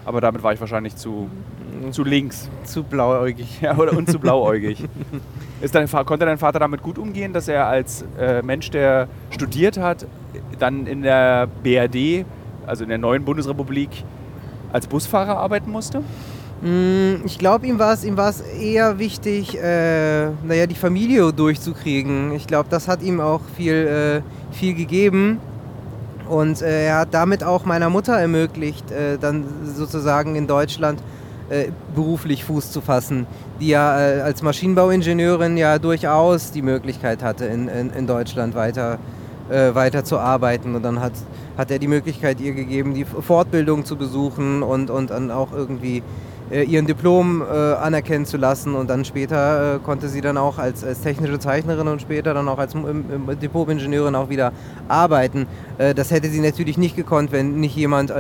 [0.04, 1.30] Aber damit war ich wahrscheinlich zu,
[1.90, 2.48] zu links.
[2.64, 3.60] Zu blauäugig.
[3.60, 4.84] Ja, oder, und zu blauäugig.
[5.60, 9.78] Ist dein, konnte dein Vater damit gut umgehen, dass er als äh, Mensch, der studiert
[9.78, 10.06] hat,
[10.58, 12.26] dann in der BRD,
[12.66, 14.04] also in der neuen Bundesrepublik,
[14.72, 16.02] als Busfahrer arbeiten musste?
[16.60, 18.16] Mm, ich glaube, ihm war es ihm
[18.60, 22.32] eher wichtig, äh, naja, die Familie durchzukriegen.
[22.32, 25.40] Ich glaube, das hat ihm auch viel, äh, viel gegeben.
[26.28, 31.00] Und äh, er hat damit auch meiner Mutter ermöglicht, äh, dann sozusagen in Deutschland
[31.50, 33.26] äh, beruflich Fuß zu fassen,
[33.61, 38.98] die ja äh, als Maschinenbauingenieurin ja durchaus die Möglichkeit hatte, in, in, in Deutschland weiter
[39.50, 40.74] äh, weiter zu arbeiten.
[40.74, 41.12] Und dann hat,
[41.59, 46.02] hat er die Möglichkeit ihr gegeben, die Fortbildung zu besuchen und, und dann auch irgendwie
[46.50, 48.74] äh, ihren Diplom äh, anerkennen zu lassen.
[48.74, 52.59] Und dann später konnte sie dann auch als, als, technische Zeichnerin und später dann auch
[52.59, 54.52] als Diplom-Ingenieurin auch wieder
[54.88, 55.46] arbeiten.
[55.76, 58.11] Das hätte sie natürlich nicht gekonnt, wenn nicht jemand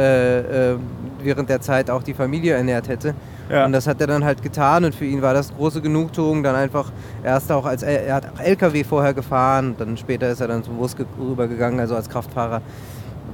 [1.24, 3.14] während der Zeit auch die Familie ernährt hätte.
[3.50, 3.64] Ja.
[3.64, 6.54] Und das hat er dann halt getan und für ihn war das große Genugtuung, dann
[6.54, 6.90] einfach
[7.22, 10.96] erst auch als, er hat LKW vorher gefahren, dann später ist er dann zum Bus
[11.18, 12.62] rübergegangen, also als Kraftfahrer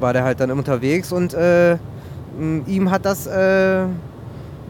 [0.01, 1.77] war der halt dann unterwegs und äh,
[2.67, 3.85] ihm hat das, äh,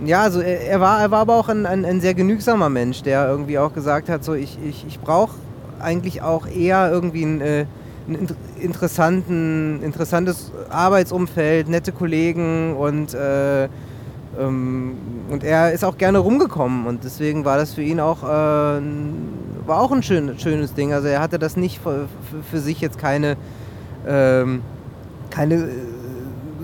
[0.05, 3.03] ja, also er, er, war, er war aber auch ein, ein, ein, sehr genügsamer Mensch,
[3.03, 5.35] der irgendwie auch gesagt hat, so ich, ich, ich brauche
[5.79, 7.67] eigentlich auch eher irgendwie ein, äh,
[8.11, 8.29] ein
[8.61, 13.69] interessanten, interessantes Arbeitsumfeld, nette Kollegen und äh,
[14.39, 14.97] ähm,
[15.29, 19.81] und er ist auch gerne rumgekommen und deswegen war das für ihn auch, äh, war
[19.81, 20.93] auch ein schön, schönes Ding.
[20.93, 22.09] Also er hatte das nicht für,
[22.51, 23.37] für sich jetzt keine,
[24.07, 24.63] ähm,
[25.31, 25.69] keine äh,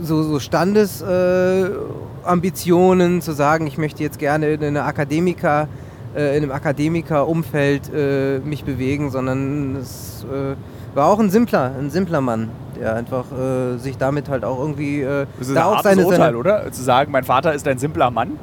[0.03, 5.69] so, so Standesambitionen äh, zu sagen, ich möchte jetzt gerne in einer Akademiker,
[6.15, 10.57] äh, in einem Akademikerumfeld äh, mich bewegen, sondern es äh,
[10.97, 15.03] war auch ein simpler, ein simpler Mann der einfach äh, sich damit halt auch irgendwie.
[15.03, 16.73] Äh, das ist da ein auch seine, Urteil, seine oder?
[16.73, 18.39] Zu sagen, mein Vater ist ein simpler Mann?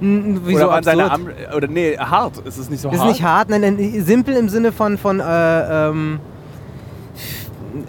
[0.00, 2.38] Wieso oder, seine Am oder nee, hart.
[2.38, 3.10] Ist es nicht so ist hart?
[3.10, 6.20] Ist nicht hart, nein, nein, simpel im Sinne von, von äh, ähm,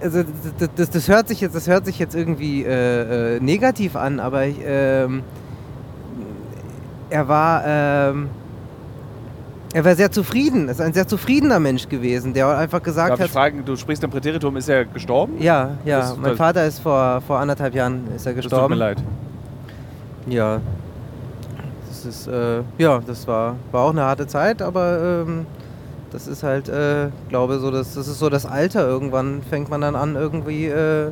[0.01, 0.23] also
[0.59, 4.19] das, das, das, hört sich jetzt, das hört sich jetzt irgendwie äh, äh, negativ an,
[4.19, 5.23] aber ich, ähm,
[7.09, 8.29] er war, ähm,
[9.73, 13.25] er war sehr zufrieden, ist ein sehr zufriedener Mensch gewesen, der einfach gesagt Darf hat.
[13.27, 15.33] Ich fragen, du sprichst im Präteritum, ist er gestorben?
[15.39, 15.99] Ja, ja.
[15.99, 18.55] Das, mein Vater ist vor, vor anderthalb Jahren ist er gestorben.
[18.55, 19.03] Das tut mir leid.
[20.27, 20.61] Ja.
[21.87, 25.45] Das ist, äh, ja, das war, war auch eine harte Zeit, aber ähm,
[26.11, 28.87] das ist halt, äh, glaube so, das, das ist so das Alter.
[28.87, 31.11] Irgendwann fängt man dann an, irgendwie äh,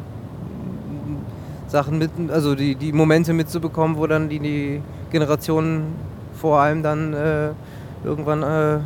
[1.67, 5.95] Sachen mit, also die, die Momente mitzubekommen, wo dann die, die Generationen
[6.33, 7.49] vor allem dann äh,
[8.03, 8.79] irgendwann äh,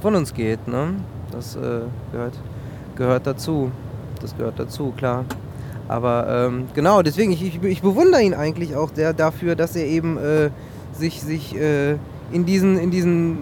[0.00, 0.66] von uns geht.
[0.68, 0.94] Ne?
[1.30, 1.80] Das äh,
[2.12, 2.38] gehört,
[2.96, 3.70] gehört dazu.
[4.20, 5.24] Das gehört dazu, klar.
[5.88, 9.86] Aber ähm, genau, deswegen, ich, ich, ich, bewundere ihn eigentlich auch der, dafür, dass er
[9.86, 10.50] eben äh,
[10.92, 11.96] sich, sich äh,
[12.32, 13.38] in diesen, in diesen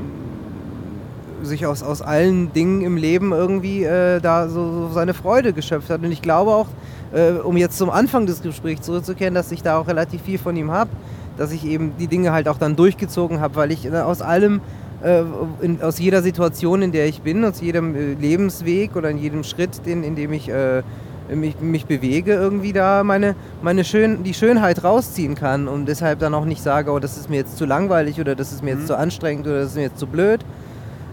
[1.42, 5.90] sich aus, aus allen Dingen im Leben irgendwie äh, da so, so, seine Freude geschöpft
[5.90, 6.02] hat.
[6.02, 6.68] Und ich glaube auch,
[7.12, 10.56] äh, um jetzt zum Anfang des Gesprächs zurückzukehren, dass ich da auch relativ viel von
[10.56, 10.90] ihm habe,
[11.37, 14.60] dass ich eben die Dinge halt auch dann durchgezogen habe, weil ich aus allem
[15.04, 15.22] äh,
[15.60, 19.44] in, aus jeder Situation, in der ich bin, aus jedem äh, Lebensweg oder in jedem
[19.44, 20.82] Schritt, den, in dem ich äh,
[21.28, 26.34] mich, mich, bewege, irgendwie da meine, meine Schön, die Schönheit rausziehen kann und deshalb dann
[26.34, 28.80] auch nicht sage, oh, das ist mir jetzt zu langweilig oder das ist mir mhm.
[28.80, 30.40] jetzt zu anstrengend oder das ist mir jetzt zu blöd,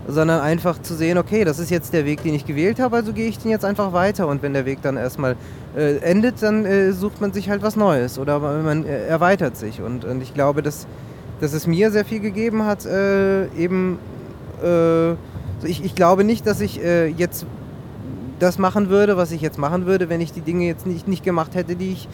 [0.07, 3.13] sondern einfach zu sehen, okay, das ist jetzt der Weg, den ich gewählt habe, also
[3.13, 5.35] gehe ich den jetzt einfach weiter und wenn der Weg dann erstmal
[5.75, 9.81] äh, endet, dann äh, sucht man sich halt was Neues oder man äh, erweitert sich
[9.81, 10.87] und, und ich glaube, dass
[11.41, 13.99] dass es mir sehr viel gegeben hat, äh, eben
[14.63, 15.11] äh,
[15.63, 17.45] ich, ich glaube nicht, dass ich äh, jetzt
[18.39, 21.23] das machen würde, was ich jetzt machen würde, wenn ich die Dinge jetzt nicht, nicht
[21.23, 22.07] gemacht hätte, die ich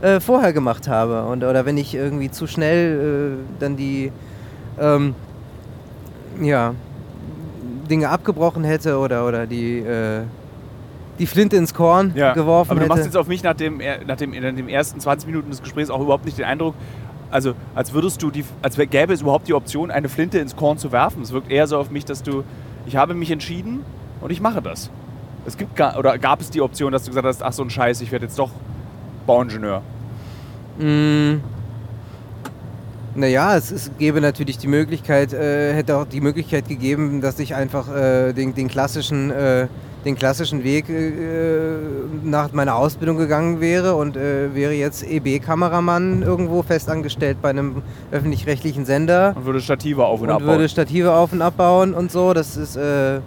[0.00, 1.24] äh, vorher gemacht habe.
[1.24, 4.10] Und, oder wenn ich irgendwie zu schnell äh, dann die
[4.80, 5.14] ähm,
[6.40, 6.74] ja,
[7.90, 10.22] Dinge abgebrochen hätte oder, oder die, äh,
[11.18, 12.88] die Flinte ins Korn Ja, geworfen aber du hätte.
[12.94, 15.90] machst jetzt auf mich nach dem, nach dem, in den ersten 20 Minuten des Gesprächs
[15.90, 16.74] auch überhaupt nicht den Eindruck,
[17.34, 20.78] also als würdest du die, als gäbe es überhaupt die Option, eine Flinte ins Korn
[20.78, 21.20] zu werfen.
[21.20, 22.44] Es wirkt eher so auf mich, dass du,
[22.86, 23.80] ich habe mich entschieden
[24.20, 24.88] und ich mache das.
[25.44, 27.70] Es gibt gar, oder gab es die Option, dass du gesagt hast, ach so ein
[27.70, 28.50] Scheiß, ich werde jetzt doch
[29.26, 29.82] Bauingenieur.
[30.78, 31.40] Mm.
[33.16, 37.56] Naja, es, es gäbe natürlich die Möglichkeit, äh, hätte auch die Möglichkeit gegeben, dass ich
[37.56, 39.66] einfach äh, den, den, klassischen, äh,
[40.04, 41.76] den klassischen Weg äh,
[42.22, 48.84] nach meiner Ausbildung gegangen wäre und äh, wäre jetzt EB-Kameramann irgendwo festangestellt bei einem öffentlich-rechtlichen
[48.84, 50.48] Sender Und würde Stative auf und, und abbauen.
[50.48, 52.34] würde Stative auf und abbauen und so.
[52.34, 53.20] Das ist äh,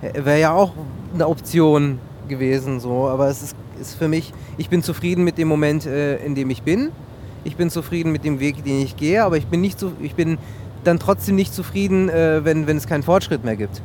[0.00, 0.72] wäre ja auch
[1.14, 3.08] eine Option gewesen, so.
[3.08, 6.50] Aber es ist, ist für mich, ich bin zufrieden mit dem Moment, äh, in dem
[6.50, 6.90] ich bin.
[7.44, 10.14] Ich bin zufrieden mit dem Weg, den ich gehe, aber ich bin nicht so, ich
[10.14, 10.38] bin
[10.84, 13.82] dann trotzdem nicht zufrieden, äh, wenn, wenn es keinen Fortschritt mehr gibt.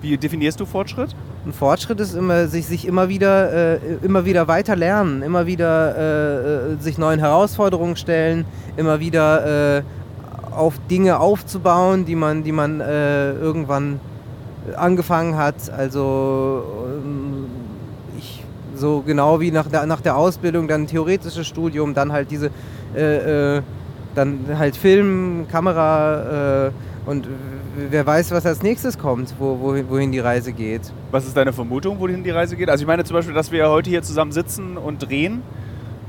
[0.00, 1.14] Wie definierst du Fortschritt?
[1.44, 5.96] Ein Fortschritt ist immer, sich, sich immer wieder, äh, immer wieder weiter lernen, immer wieder
[5.96, 8.44] äh, äh, sich neuen Herausforderungen stellen,
[8.76, 9.82] immer wieder äh,
[10.52, 13.98] auf Dinge aufzubauen, die man, die man äh, irgendwann
[14.76, 15.68] angefangen hat.
[15.70, 16.62] Also
[17.04, 17.46] ähm,
[18.18, 18.44] ich
[18.76, 22.50] so genau wie nach der, nach der Ausbildung dann theoretisches Studium, dann halt diese
[22.94, 23.62] äh,
[24.14, 26.70] dann halt Film, Kamera
[27.06, 27.28] und
[27.76, 30.92] wer weiß, was als nächstes kommt, wo, wohin, die Reise geht.
[31.10, 32.68] Was ist deine Vermutung, wohin die Reise geht?
[32.70, 35.42] Also ich meine zum Beispiel, dass wir heute hier zusammen sitzen und drehen,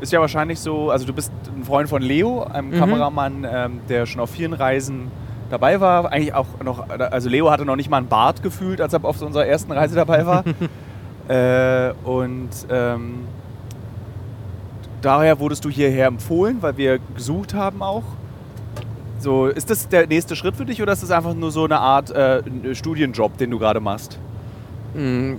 [0.01, 2.79] ist ja wahrscheinlich so, also du bist ein Freund von Leo, einem Mhm.
[2.79, 5.11] Kameramann, ähm, der schon auf vielen Reisen
[5.49, 6.11] dabei war.
[6.11, 9.21] Eigentlich auch noch, also Leo hatte noch nicht mal einen Bart gefühlt, als er auf
[9.21, 10.43] unserer ersten Reise dabei war.
[11.27, 13.25] äh, und ähm,
[15.01, 18.03] daher wurdest du hierher empfohlen, weil wir gesucht haben auch.
[19.19, 21.77] So, ist das der nächste Schritt für dich oder ist das einfach nur so eine
[21.79, 22.41] Art äh,
[22.73, 24.17] Studienjob, den du gerade machst?
[24.93, 25.33] Mm,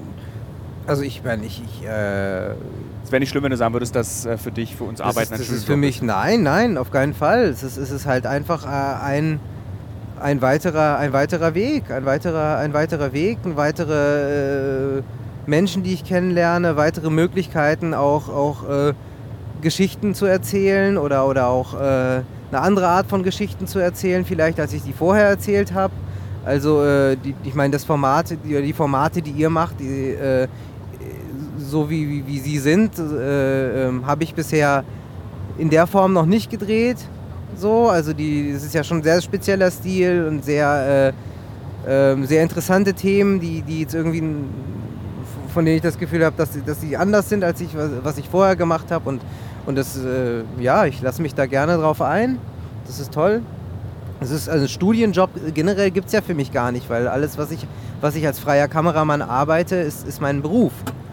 [0.86, 2.50] Also ich meine, ich, ich äh,
[3.04, 5.06] Es wäre nicht schlimm, wenn du sagen würdest, dass äh, für dich, für uns das,
[5.06, 7.44] Arbeiten ist, ein das ist für mich, nein, nein, auf keinen Fall.
[7.44, 9.40] Es ist, es ist halt einfach äh, ein,
[10.20, 15.02] ein, weiterer, ein weiterer Weg, ein weiterer, ein weiterer Weg, ein weitere äh,
[15.46, 18.92] Menschen, die ich kennenlerne, weitere Möglichkeiten auch, auch äh,
[19.62, 21.74] Geschichten zu erzählen oder, oder auch
[22.50, 25.92] eine andere Art von Geschichten zu erzählen, vielleicht als ich die vorher erzählt habe.
[26.44, 30.48] Also äh, die, ich meine, das Format, die, die Formate, die ihr macht, die, äh,
[31.58, 34.84] so wie, wie, wie sie sind, äh, ähm, habe ich bisher
[35.58, 36.96] in der Form noch nicht gedreht.
[37.56, 41.12] So, also die, das ist ja schon ein sehr spezieller Stil und sehr,
[41.86, 44.22] äh, ähm, sehr interessante Themen, die, die jetzt irgendwie,
[45.52, 47.70] von denen ich das Gefühl habe, dass, dass anders sind, als ich,
[48.02, 49.18] was, ich vorher gemacht habe.
[49.66, 52.38] Und das, äh, ja, ich lasse mich da gerne drauf ein.
[52.86, 53.42] Das ist toll.
[54.20, 57.38] Es ist also ein Studienjob generell gibt es ja für mich gar nicht, weil alles,
[57.38, 57.66] was ich,
[58.00, 60.72] was ich als freier Kameramann arbeite, ist, ist mein Beruf.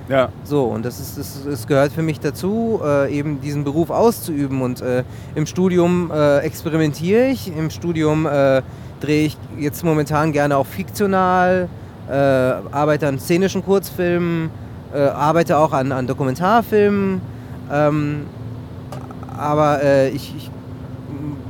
[0.10, 0.30] Ja.
[0.44, 4.62] So, und das, ist, das, das gehört für mich dazu, äh, eben diesen Beruf auszuüben.
[4.62, 5.04] Und äh,
[5.36, 8.62] im Studium äh, experimentiere ich, im Studium äh,
[9.00, 11.68] drehe ich jetzt momentan gerne auch fiktional,
[12.10, 14.50] äh, arbeite an szenischen Kurzfilmen,
[14.94, 17.22] äh, arbeite auch an, an Dokumentarfilmen.
[17.72, 18.22] Ähm,
[19.38, 20.52] aber äh, ich, ich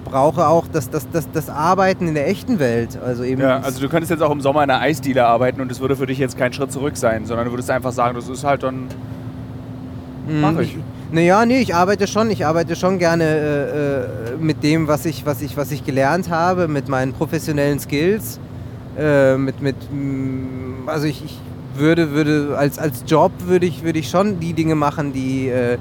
[0.09, 2.97] brauche auch das, das, das, das Arbeiten in der echten Welt.
[3.03, 5.71] Also eben ja, also du könntest jetzt auch im Sommer in einer Eisdiele arbeiten und
[5.71, 8.29] es würde für dich jetzt kein Schritt zurück sein, sondern du würdest einfach sagen, das
[8.29, 8.85] ist halt dann.
[10.27, 10.77] Mm, Mach ich.
[11.11, 12.29] Naja, nee, ich arbeite schon.
[12.31, 16.29] Ich arbeite schon gerne äh, äh, mit dem, was ich, was, ich, was ich gelernt
[16.29, 18.39] habe, mit meinen professionellen Skills.
[18.97, 21.39] Äh, mit, mit, mm, also ich, ich
[21.75, 25.77] würde, würde als, als Job würde ich, würde ich schon die Dinge machen, die, äh,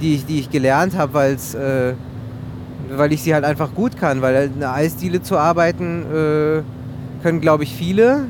[0.00, 1.94] die, ich, die ich gelernt habe, weil's, äh,
[2.90, 4.22] weil ich sie halt einfach gut kann.
[4.22, 6.62] Weil in einer Eisdiele zu arbeiten äh,
[7.22, 8.26] können, glaube ich, viele.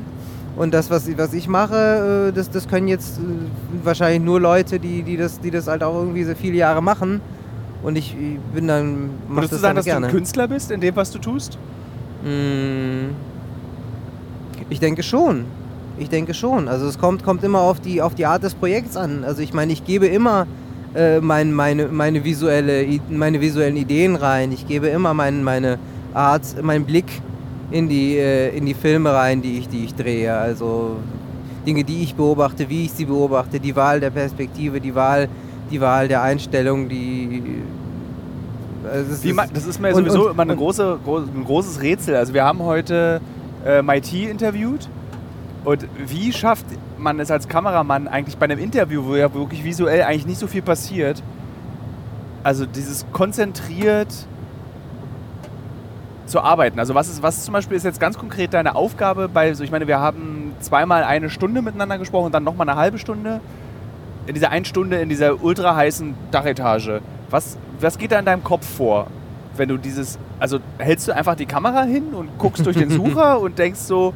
[0.55, 4.79] Und das, was, was ich mache, äh, das, das können jetzt äh, wahrscheinlich nur Leute,
[4.79, 7.21] die, die, das, die das halt auch irgendwie so viele Jahre machen.
[7.83, 9.09] Und ich ich bin dann.
[9.27, 10.07] Würdest du sagen, dass gerne.
[10.07, 11.59] du ein Künstler bist in dem, was du tust?
[12.23, 13.11] Mm,
[14.69, 15.45] Ich denke schon.
[15.99, 16.67] Ich denke schon.
[16.67, 19.23] Also es kommt, kommt immer auf die, auf die Art des Projekts an.
[19.23, 20.47] Also ich meine, ich gebe immer
[20.97, 24.51] äh, mein, meine, meine, visuelle, meine visuellen Ideen rein.
[24.51, 25.77] Ich gebe immer mein, meine
[26.13, 27.05] Art, meinen Blick
[27.71, 30.33] in die, äh, in die Filme rein, die ich, die ich drehe.
[30.35, 30.97] Also
[31.65, 35.27] Dinge, die ich beobachte, wie ich sie beobachte, die Wahl der Perspektive, die Wahl,
[35.71, 37.43] die Wahl der Einstellung, die...
[38.91, 41.81] Also Wie ist- das ist mir und- sowieso und- immer eine große, gro ein großes
[41.81, 42.15] Rätsel.
[42.15, 43.19] Also wir haben heute
[43.65, 44.87] äh, MIT interviewt
[45.65, 46.65] Und wie schafft
[46.99, 50.47] man es als Kameramann eigentlich bei einem Interview, wo ja wirklich visuell eigentlich nicht so
[50.47, 51.21] viel passiert,
[52.43, 54.13] also dieses konzentriert
[56.25, 56.79] zu arbeiten?
[56.79, 59.71] Also was ist, was zum Beispiel ist jetzt ganz konkret deine Aufgabe bei, so ich
[59.71, 63.39] meine, wir haben zweimal eine Stunde miteinander gesprochen und dann nochmal eine halbe Stunde.
[64.25, 67.01] In dieser einen Stunde in dieser ultra heißen Dachetage.
[67.29, 69.07] Was, was geht da in deinem Kopf vor,
[69.55, 73.39] wenn du dieses, also hältst du einfach die Kamera hin und guckst durch den Sucher
[73.39, 74.13] und denkst so,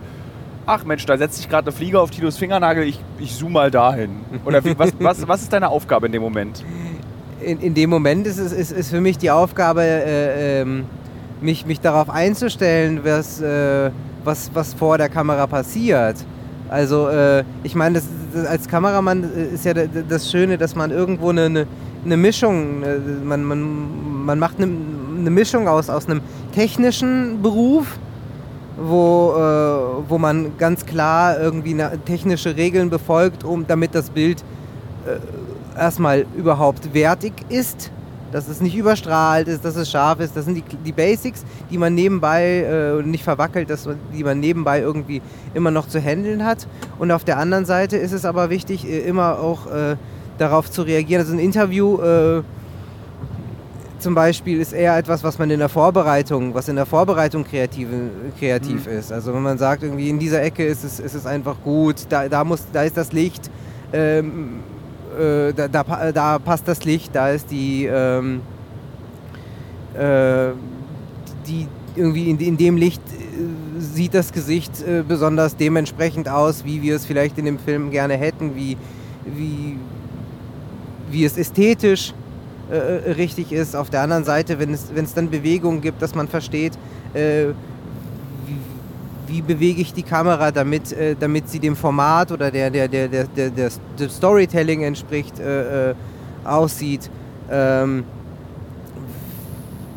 [0.65, 3.71] ach Mensch, da setzt sich gerade eine Fliege auf Tilos Fingernagel, ich, ich zoome mal
[3.71, 4.21] dahin.
[4.45, 6.63] Oder was, was, was ist deine Aufgabe in dem Moment?
[7.41, 10.85] In, in dem Moment ist es ist, ist für mich die Aufgabe, äh, ähm,
[11.41, 13.89] mich, mich darauf einzustellen, was, äh,
[14.23, 16.17] was, was vor der Kamera passiert.
[16.69, 21.29] Also äh, ich meine, das, das, als Kameramann ist ja das Schöne, dass man irgendwo
[21.29, 21.67] eine, eine,
[22.05, 24.71] eine Mischung, äh, man, man, man macht eine,
[25.19, 26.21] eine Mischung aus, aus einem
[26.53, 27.97] technischen Beruf,
[28.83, 34.43] wo, äh, wo man ganz klar irgendwie technische Regeln befolgt, um, damit das Bild
[35.05, 37.91] äh, erstmal überhaupt wertig ist,
[38.31, 40.35] dass es nicht überstrahlt ist, dass es scharf ist.
[40.35, 44.79] Das sind die, die Basics, die man nebenbei äh, nicht verwackelt, dass, die man nebenbei
[44.79, 45.21] irgendwie
[45.53, 46.67] immer noch zu handeln hat.
[46.97, 49.97] Und auf der anderen Seite ist es aber wichtig, äh, immer auch äh,
[50.37, 51.21] darauf zu reagieren.
[51.21, 52.41] Also ein Interview äh,
[54.01, 57.87] zum Beispiel ist eher etwas, was man in der Vorbereitung, was in der Vorbereitung kreativ,
[58.39, 58.93] kreativ mhm.
[58.93, 59.11] ist.
[59.11, 62.27] Also wenn man sagt, irgendwie in dieser Ecke ist es, ist es einfach gut, da,
[62.27, 63.49] da, muss, da ist das Licht,
[63.93, 64.59] ähm,
[65.17, 68.41] äh, da, da, da, passt das Licht, da ist die, ähm,
[69.93, 70.51] äh,
[71.47, 76.81] die irgendwie in, in dem Licht äh, sieht das Gesicht äh, besonders dementsprechend aus, wie
[76.81, 78.77] wir es vielleicht in dem Film gerne hätten, wie,
[79.25, 79.77] wie,
[81.11, 82.13] wie es ästhetisch
[82.71, 83.75] äh, äh, richtig ist.
[83.75, 86.71] Auf der anderen Seite, wenn es, wenn es dann Bewegungen gibt, dass man versteht,
[87.13, 87.47] äh,
[88.47, 88.57] wie,
[89.27, 93.09] wie, bewege ich die Kamera, damit, äh, damit sie dem Format oder der, der, der,
[93.09, 95.95] der, der, der Storytelling entspricht, äh, äh,
[96.45, 97.09] aussieht.
[97.51, 98.05] Ähm,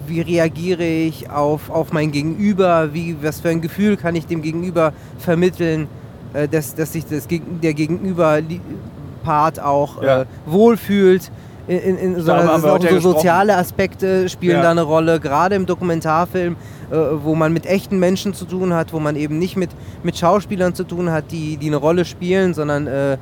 [0.09, 4.43] wie reagiere ich auf, auf mein Gegenüber, wie, was für ein Gefühl kann ich dem
[4.43, 5.87] Gegenüber vermitteln,
[6.51, 7.27] dass, dass sich das,
[7.63, 10.27] der Gegenüber-Part auch ja.
[10.45, 11.31] wohlfühlt
[11.67, 14.63] in, in, in so, also auch so soziale Aspekte spielen ja.
[14.63, 16.57] da eine Rolle, gerade im Dokumentarfilm,
[16.91, 19.71] äh, wo man mit echten Menschen zu tun hat, wo man eben nicht mit,
[20.03, 23.17] mit Schauspielern zu tun hat, die, die eine Rolle spielen, sondern äh,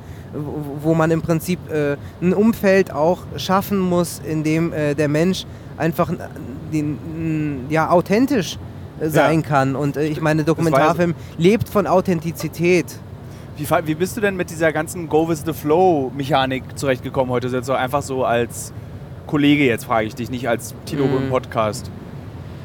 [0.81, 5.45] wo man im Prinzip äh, ein Umfeld auch schaffen muss, in dem äh, der Mensch
[5.77, 6.11] einfach
[6.71, 8.57] den, ja, authentisch
[8.99, 9.47] äh, sein ja.
[9.47, 9.75] kann.
[9.75, 12.85] Und äh, ich meine, Dokumentarfilm lebt von Authentizität.
[13.55, 17.49] Wie, wie bist du denn mit dieser ganzen Go with the Flow-Mechanik zurechtgekommen heute?
[17.49, 18.73] Jetzt so einfach so als
[19.27, 21.23] Kollege jetzt frage ich dich, nicht als Tilo mm.
[21.23, 21.91] im Podcast.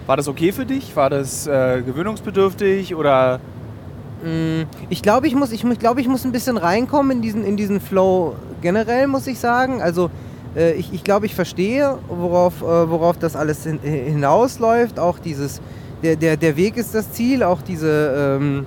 [0.06, 0.96] War das okay für dich?
[0.96, 3.38] War das äh, gewöhnungsbedürftig oder?
[4.24, 7.44] Mm, ich glaube, ich muss, ich, ich, glaub, ich muss ein bisschen reinkommen in diesen,
[7.44, 9.82] in diesen Flow generell, muss ich sagen.
[9.82, 10.10] Also
[10.56, 14.98] äh, ich, ich glaube, ich verstehe, worauf, äh, worauf das alles hin, hinausläuft.
[14.98, 15.60] Auch dieses,
[16.02, 18.38] der, der, der Weg ist das Ziel, auch diese...
[18.40, 18.66] Ähm,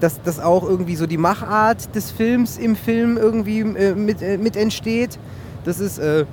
[0.00, 4.38] dass, dass auch irgendwie so die Machart des Films im Film irgendwie äh, mit, äh,
[4.38, 5.18] mit entsteht.
[5.64, 6.24] Das ist, äh,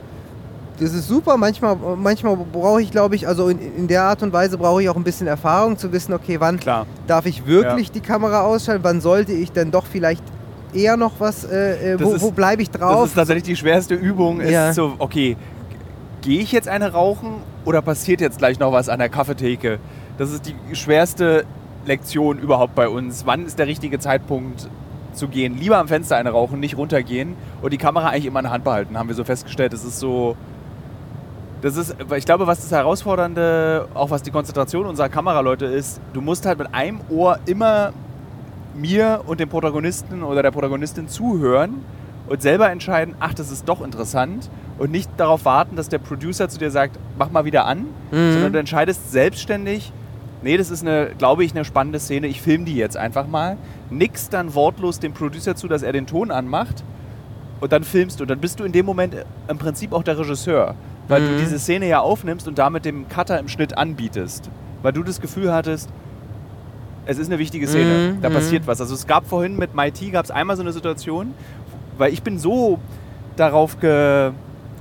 [0.80, 1.38] das ist super.
[1.38, 4.90] Manchmal, manchmal brauche ich, glaube ich, also in, in, der Art und Weise brauche ich
[4.90, 6.86] auch ein bisschen Erfahrung zu wissen, okay, wann Klar.
[7.08, 7.94] darf ich wirklich ja.
[7.94, 10.24] die Kamera ausschalten, wann sollte ich denn doch vielleicht
[10.74, 13.02] eher noch was, äh, äh wo, wo bleibe ich drauf?
[13.02, 14.74] Das ist tatsächlich die schwerste Übung, ist ja.
[14.74, 15.38] so, okay,
[16.22, 19.80] gehe ich jetzt eine rauchen oder passiert jetzt gleich noch was an der Kaffeetheke?
[20.18, 21.46] Das ist die schwerste
[21.86, 23.26] Lektion überhaupt bei uns.
[23.26, 24.69] Wann ist der richtige Zeitpunkt
[25.13, 25.58] zu gehen?
[25.58, 28.63] Lieber am Fenster eine rauchen, nicht runtergehen und die Kamera eigentlich immer in der Hand
[28.63, 29.74] behalten, haben wir so festgestellt.
[29.74, 30.36] Das ist so.
[31.62, 36.19] Das ist, ich glaube, was das Herausfordernde, auch was die Konzentration unserer Kameraleute ist, du
[36.19, 37.93] musst halt mit einem Ohr immer
[38.76, 41.86] mir und dem Protagonisten oder der Protagonistin zuhören
[42.28, 46.50] und selber entscheiden, ach, das ist doch interessant und nicht darauf warten, dass der Producer
[46.50, 48.34] zu dir sagt, mach mal wieder an, mhm.
[48.34, 49.93] sondern du entscheidest selbstständig,
[50.44, 53.58] nee, das ist eine, glaube ich, eine spannende Szene, ich filme die jetzt einfach mal.
[53.90, 56.84] Nix dann wortlos dem Producer zu, dass er den Ton anmacht
[57.62, 58.24] und dann filmst du.
[58.24, 59.16] Und dann bist du in dem Moment
[59.48, 60.76] im Prinzip auch der Regisseur,
[61.08, 61.28] weil mhm.
[61.30, 64.50] du diese Szene ja aufnimmst und damit dem Cutter im Schnitt anbietest.
[64.82, 65.89] Weil du das Gefühl hattest,
[67.06, 68.22] es ist eine wichtige Szene, mhm.
[68.22, 68.68] da passiert mhm.
[68.68, 68.82] was.
[68.82, 71.34] Also es gab vorhin mit MIT, gab es einmal so eine Situation,
[71.98, 72.80] weil ich bin so
[73.36, 74.32] darauf, ge,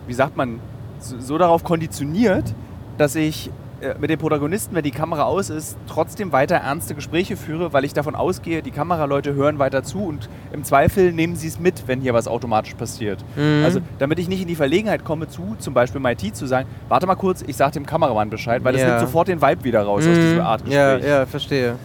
[0.07, 0.61] wie sagt man,
[0.99, 2.55] so, so darauf konditioniert,
[2.99, 3.51] dass ich äh,
[3.99, 7.93] mit den Protagonisten, wenn die Kamera aus ist, trotzdem weiter ernste Gespräche führe, weil ich
[7.93, 12.01] davon ausgehe, die Kameraleute hören weiter zu und im Zweifel nehmen sie es mit, wenn
[12.01, 13.25] hier was automatisch passiert.
[13.37, 13.65] Mhm.
[13.65, 17.07] Also damit ich nicht in die Verlegenheit komme zu, zum Beispiel MIT zu sagen, warte
[17.07, 20.05] mal kurz, ich sage dem Kameramann Bescheid, weil das nimmt sofort den Vibe wieder raus
[20.05, 20.11] mhm.
[20.11, 21.03] aus diesem Art Gespräch.
[21.03, 21.77] Ja, ja, verstehe.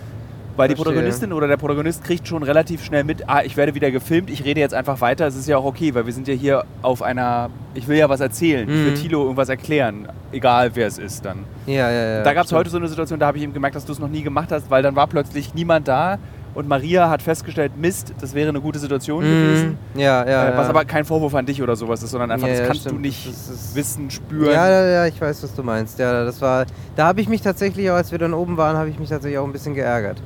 [0.57, 0.93] Weil die Verstehe.
[0.95, 4.43] Protagonistin oder der Protagonist kriegt schon relativ schnell mit, ah, ich werde wieder gefilmt, ich
[4.43, 5.27] rede jetzt einfach weiter.
[5.27, 8.09] Es ist ja auch okay, weil wir sind ja hier auf einer, ich will ja
[8.09, 8.95] was erzählen, ich will Mhm.
[8.95, 11.45] Thilo irgendwas erklären, egal wer es ist dann.
[11.67, 12.23] Ja, ja, ja.
[12.23, 13.99] da gab es heute so eine Situation, da habe ich eben gemerkt, dass du es
[13.99, 16.17] noch nie gemacht hast, weil dann war plötzlich niemand da
[16.55, 19.77] und Maria hat festgestellt, Mist, das wäre eine gute Situation gewesen.
[19.93, 19.99] Mhm.
[19.99, 20.57] Ja, ja, äh, ja.
[20.57, 22.85] Was aber kein Vorwurf an dich oder sowas ist, sondern einfach, Ja, das ja, kannst
[22.85, 23.01] du stimmt.
[23.03, 24.51] nicht Das ist- wissen, spüren.
[24.53, 25.99] Ja, ja, ja, ich weiß, was du meinst.
[25.99, 26.65] Ja, das war.
[26.95, 29.37] Da habe ich mich tatsächlich, auch als wir dann oben waren, habe ich mich tatsächlich
[29.37, 30.17] auch ein bisschen geärgert.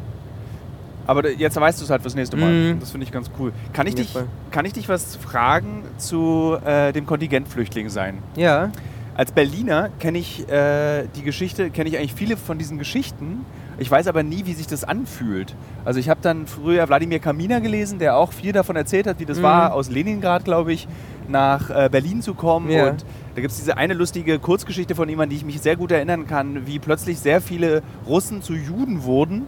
[1.07, 2.51] Aber jetzt weißt du es halt fürs nächste Mal.
[2.51, 2.79] Mhm.
[2.79, 3.51] Das finde ich ganz cool.
[3.73, 4.27] Kann ich, dich, Fall.
[4.51, 8.19] kann ich dich was fragen zu äh, dem Kontingentflüchtling sein?
[8.35, 8.71] Ja.
[9.15, 13.45] Als Berliner kenne ich äh, die Geschichte, kenne ich eigentlich viele von diesen Geschichten.
[13.77, 15.55] Ich weiß aber nie, wie sich das anfühlt.
[15.85, 19.25] Also ich habe dann früher Wladimir Kaminer gelesen, der auch viel davon erzählt hat, wie
[19.25, 19.43] das Mhm.
[19.43, 20.87] war, aus Leningrad, glaube ich,
[21.27, 22.69] nach äh, Berlin zu kommen.
[22.69, 22.89] Ja.
[22.89, 23.03] Und
[23.35, 25.91] da gibt es diese eine lustige Kurzgeschichte von ihm, an die ich mich sehr gut
[25.91, 29.43] erinnern kann, wie plötzlich sehr viele Russen zu Juden wurden,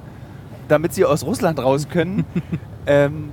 [0.68, 2.26] damit sie aus Russland raus können.
[2.88, 3.32] ähm,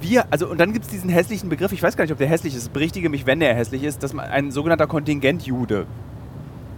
[0.00, 2.28] wir, also und dann gibt es diesen hässlichen Begriff, ich weiß gar nicht, ob der
[2.28, 5.86] hässlich ist, berichtige mich, wenn er hässlich ist, dass man ein sogenannter Kontingentjude.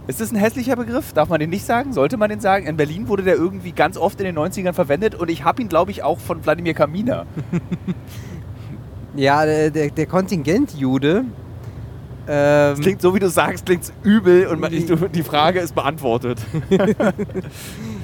[0.07, 1.11] Ist das ein hässlicher Begriff?
[1.11, 1.91] Darf man den nicht sagen?
[1.91, 2.65] Sollte man den sagen?
[2.65, 5.67] In Berlin wurde der irgendwie ganz oft in den 90ern verwendet und ich habe ihn,
[5.67, 7.25] glaube ich, auch von Wladimir Kaminer.
[9.17, 11.25] Ja, der, der, Kontingentjude.
[12.27, 16.39] Ähm, klingt so, wie du sagst, klingt übel und man, ich, die Frage ist beantwortet.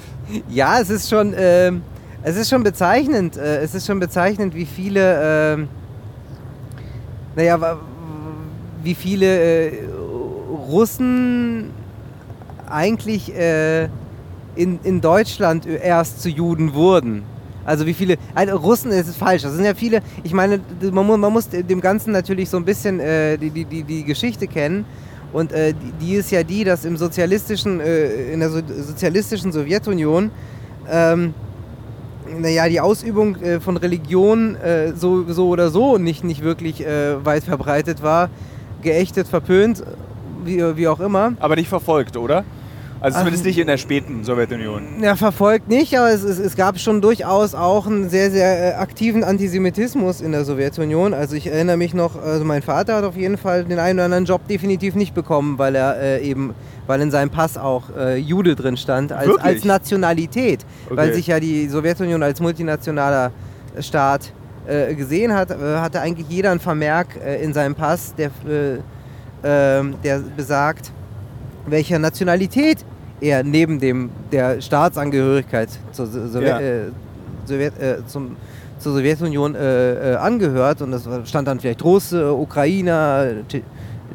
[0.50, 1.34] ja, es ist schon.
[1.38, 1.82] ähm,
[2.26, 3.38] es ist schon bezeichnend.
[3.38, 5.54] Äh, es ist schon bezeichnend, wie viele.
[5.54, 5.68] ähm,
[7.36, 7.78] naja,
[8.84, 9.72] wie viele äh,
[10.70, 11.72] Russen
[12.70, 13.86] eigentlich äh,
[14.56, 17.24] in, in Deutschland erst zu Juden wurden.
[17.66, 20.60] Also wie viele, also Russen ist falsch, das sind ja viele, ich meine,
[20.92, 24.86] man, man muss dem Ganzen natürlich so ein bisschen äh, die, die, die Geschichte kennen
[25.34, 30.32] und äh, die, ist ja die, dass im sozialistischen, äh, in der so sozialistischen Sowjetunion
[30.90, 31.34] ähm,
[32.40, 37.24] naja, die Ausübung äh, von Religion äh, so, so oder so nicht, nicht wirklich äh,
[37.26, 38.30] weit verbreitet war,
[38.82, 39.84] geächtet, verpönt,
[40.44, 41.34] wie, wie auch immer.
[41.40, 42.44] Aber nicht verfolgt, oder?
[43.04, 43.20] Also Ach.
[43.24, 45.02] zumindest nicht in der späten Sowjetunion.
[45.02, 48.76] Ja, verfolgt nicht, aber es, es, es gab schon durchaus auch einen sehr, sehr äh,
[48.76, 51.14] aktiven Antisemitismus in der Sowjetunion.
[51.14, 54.06] Also ich erinnere mich noch, also mein Vater hat auf jeden Fall den einen oder
[54.06, 56.56] anderen Job definitiv nicht bekommen, weil er äh, eben,
[56.88, 60.66] weil in seinem Pass auch äh, Jude drin stand, als, als Nationalität.
[60.88, 61.14] Weil Okay.
[61.18, 63.32] sich ja die Sowjetunion als multinationaler
[63.82, 64.32] Staat
[64.66, 67.08] äh, gesehen hat, äh, hatte eigentlich jeder einen Vermerk
[67.42, 68.78] in seinem Pass, der, äh,
[69.44, 70.94] ähm, der besagt,
[71.68, 72.86] welcher Nationalität
[73.24, 76.60] er neben dem der Staatsangehörigkeit zur, So- Sowjet, Ja.
[76.60, 76.82] äh,
[77.46, 78.36] Sowjet, äh, zum,
[78.80, 80.82] zur Sowjetunion äh, äh, angehört.
[80.82, 83.64] Und das stand dann vielleicht Russe, Ukrainer, Tsche-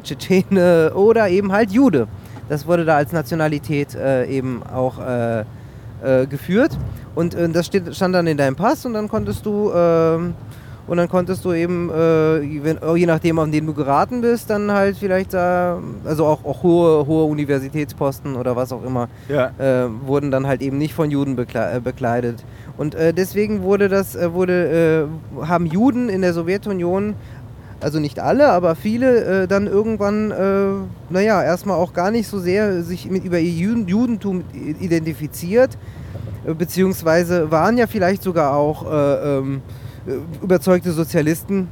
[0.03, 2.07] Tschetschene oder eben halt Jude.
[2.47, 5.43] Das wurde da als Nationalität äh, eben auch äh,
[6.29, 6.71] geführt.
[7.15, 10.33] Und das steht, stand dann in deinem Pass und dann konntest du ähm,
[10.89, 11.93] und dann konntest du eben, äh,
[12.63, 16.63] wenn, je nachdem, an den du geraten bist, dann halt vielleicht da, also auch, auch
[16.63, 19.51] hohe, hohe Universitätsposten oder was auch immer, Ja.
[19.59, 22.43] äh, wurden dann halt eben nicht von Juden bekle äh, bekleidet.
[22.75, 25.07] Und äh, deswegen wurde das, äh, wurde,
[25.41, 27.13] äh, haben Juden in der Sowjetunion,
[27.81, 32.39] also nicht alle, aber viele, äh, dann irgendwann, äh, naja, erstmal auch gar nicht so
[32.39, 34.43] sehr sich mit über ihr Juden Judentum
[34.81, 35.77] identifiziert,
[36.47, 39.78] äh, beziehungsweise waren ja vielleicht sogar auch äh, ähm, äh,
[40.41, 41.67] überzeugte Sozialisten,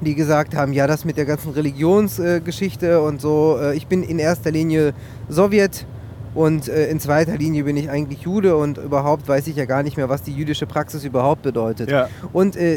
[0.00, 4.02] die gesagt haben, ja, das mit der ganzen Religionsgeschichte äh, und so, äh, ich bin
[4.02, 4.92] in erster Linie
[5.28, 5.86] Sowjet
[6.34, 9.82] und äh, in zweiter Linie bin ich eigentlich Jude und überhaupt weiß ich ja gar
[9.82, 11.90] nicht mehr, was die jüdische Praxis überhaupt bedeutet.
[11.90, 12.08] Ja.
[12.32, 12.76] Und äh,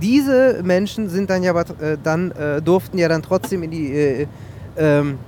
[0.00, 4.26] diese Menschen sind dann ja äh, dann äh, durften ja dann trotzdem in die äh,
[4.78, 5.18] ähm,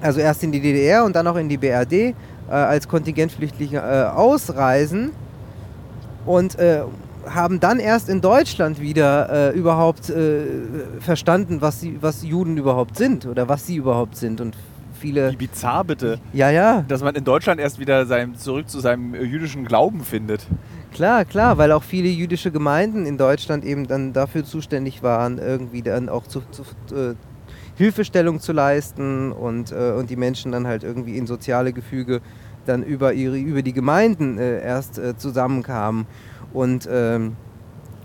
[0.00, 2.14] also erst in die DDR und dann auch in die BRD äh,
[2.48, 5.10] als Kontingentflüchtlinge äh, ausreisen
[6.24, 6.82] und äh,
[7.34, 10.46] haben dann erst in Deutschland wieder äh, überhaupt äh,
[11.00, 14.40] verstanden, was, sie, was Juden überhaupt sind oder was sie überhaupt sind.
[14.40, 14.56] Und
[14.98, 15.32] viele.
[15.32, 19.14] Wie bizarr bitte, Ja, ja, dass man in Deutschland erst wieder sein, zurück zu seinem
[19.14, 20.46] äh, jüdischen Glauben findet.
[20.92, 25.82] klar, klar, weil auch viele jüdische Gemeinden in Deutschland eben dann dafür zuständig waren, irgendwie
[25.82, 26.62] dann auch zu, zu
[26.94, 27.14] äh,
[27.76, 32.20] Hilfestellung zu leisten und, äh, und die Menschen dann halt irgendwie in soziale Gefüge
[32.66, 36.06] dann über, ihre, über die Gemeinden äh, erst äh, zusammenkamen.
[36.52, 37.36] Und, ähm,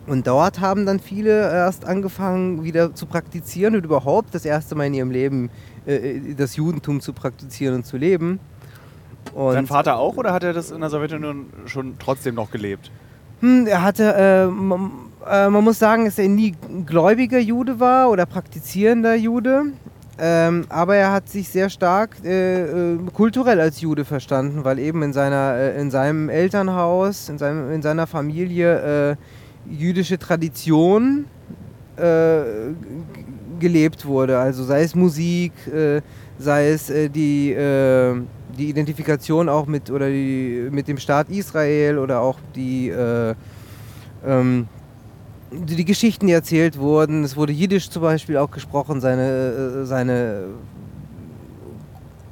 [0.07, 4.87] und dort haben dann viele erst angefangen, wieder zu praktizieren und überhaupt das erste Mal
[4.87, 5.49] in ihrem Leben
[5.85, 8.39] äh, das Judentum zu praktizieren und zu leben.
[9.33, 12.91] Und Dein Vater auch oder hat er das in der Sowjetunion schon trotzdem noch gelebt?
[13.39, 14.91] Hm, er hatte, äh, man,
[15.29, 19.73] äh, man muss sagen, dass er nie gläubiger Jude war oder praktizierender Jude.
[20.19, 25.01] Ähm, aber er hat sich sehr stark äh, äh, kulturell als Jude verstanden, weil eben
[25.01, 29.15] in, seiner, äh, in seinem Elternhaus, in, seinem, in seiner Familie äh,
[29.67, 31.25] jüdische Tradition
[31.95, 32.41] äh,
[33.59, 34.37] gelebt wurde.
[34.37, 36.01] Also sei es Musik, äh,
[36.37, 37.55] sei es die,
[38.57, 42.91] die Identifikation auch mit, oder die, mit dem Staat Israel oder auch die
[44.25, 44.67] ähm,
[45.53, 47.23] die Geschichten, die erzählt wurden.
[47.23, 49.01] Es wurde Jiddisch zum Beispiel auch gesprochen.
[49.01, 50.45] Seine, äh, seine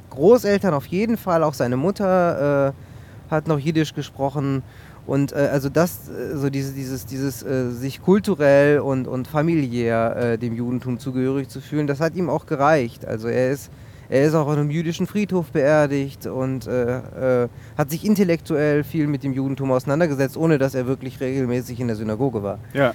[0.09, 4.63] Großeltern auf jeden Fall, auch seine Mutter äh, hat noch Jiddisch gesprochen.
[5.07, 10.15] Und äh, also das, äh, so dieses, dieses, dieses äh, sich kulturell und, und familiär
[10.15, 13.05] äh, dem Judentum zugehörig zu fühlen, das hat ihm auch gereicht.
[13.05, 13.71] Also er ist
[14.11, 17.47] er ist auch auf einem jüdischen Friedhof beerdigt und äh, äh,
[17.77, 21.95] hat sich intellektuell viel mit dem Judentum auseinandergesetzt, ohne dass er wirklich regelmäßig in der
[21.95, 22.59] Synagoge war.
[22.73, 22.93] Ja.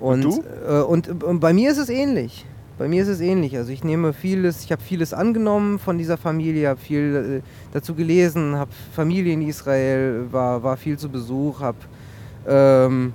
[0.00, 2.44] Und, und, äh, und, und bei mir ist es ähnlich.
[2.76, 3.56] Bei mir ist es ähnlich.
[3.56, 7.94] Also ich nehme vieles, ich habe vieles angenommen von dieser Familie, habe viel äh, dazu
[7.94, 11.78] gelesen, habe Familie in Israel, war, war viel zu Besuch, habe
[12.48, 13.14] ähm,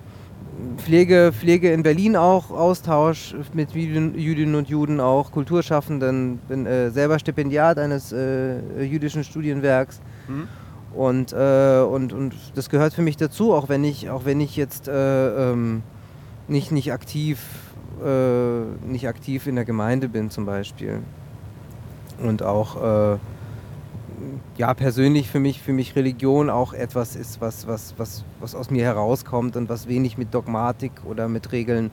[0.78, 7.20] Pflege, Pflege in Berlin auch, Austausch mit Jüdinnen und Juden auch, Kulturschaffenden, bin äh, selber
[7.20, 10.02] Stipendiat eines äh, jüdischen Studienwerks.
[10.28, 10.48] Mhm.
[10.94, 14.56] Und, äh, und, und das gehört für mich dazu, auch wenn ich, auch wenn ich
[14.56, 15.82] jetzt äh, ähm,
[16.48, 17.40] nicht, nicht, aktiv,
[18.04, 21.00] äh, nicht aktiv in der Gemeinde bin zum Beispiel.
[22.22, 23.18] Und auch äh,
[24.58, 28.70] ja, persönlich für mich, für mich Religion auch etwas ist, was, was, was, was aus
[28.70, 31.92] mir herauskommt und was wenig mit Dogmatik oder mit Regeln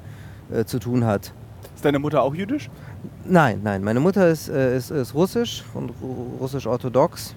[0.52, 1.32] äh, zu tun hat.
[1.74, 2.70] Ist deine Mutter auch jüdisch?
[3.24, 3.82] Nein, nein.
[3.82, 5.92] Meine Mutter ist, äh, ist, ist russisch und
[6.40, 7.34] russisch-orthodox.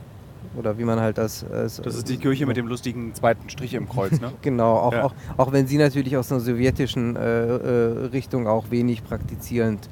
[0.55, 1.43] Oder wie man halt das.
[1.43, 4.31] Äh, das ist die Kirche mit dem lustigen zweiten Strich im Kreuz, ne?
[4.41, 5.03] genau, auch, ja.
[5.05, 9.89] auch, auch wenn sie natürlich aus einer sowjetischen äh, äh, Richtung auch wenig praktizierend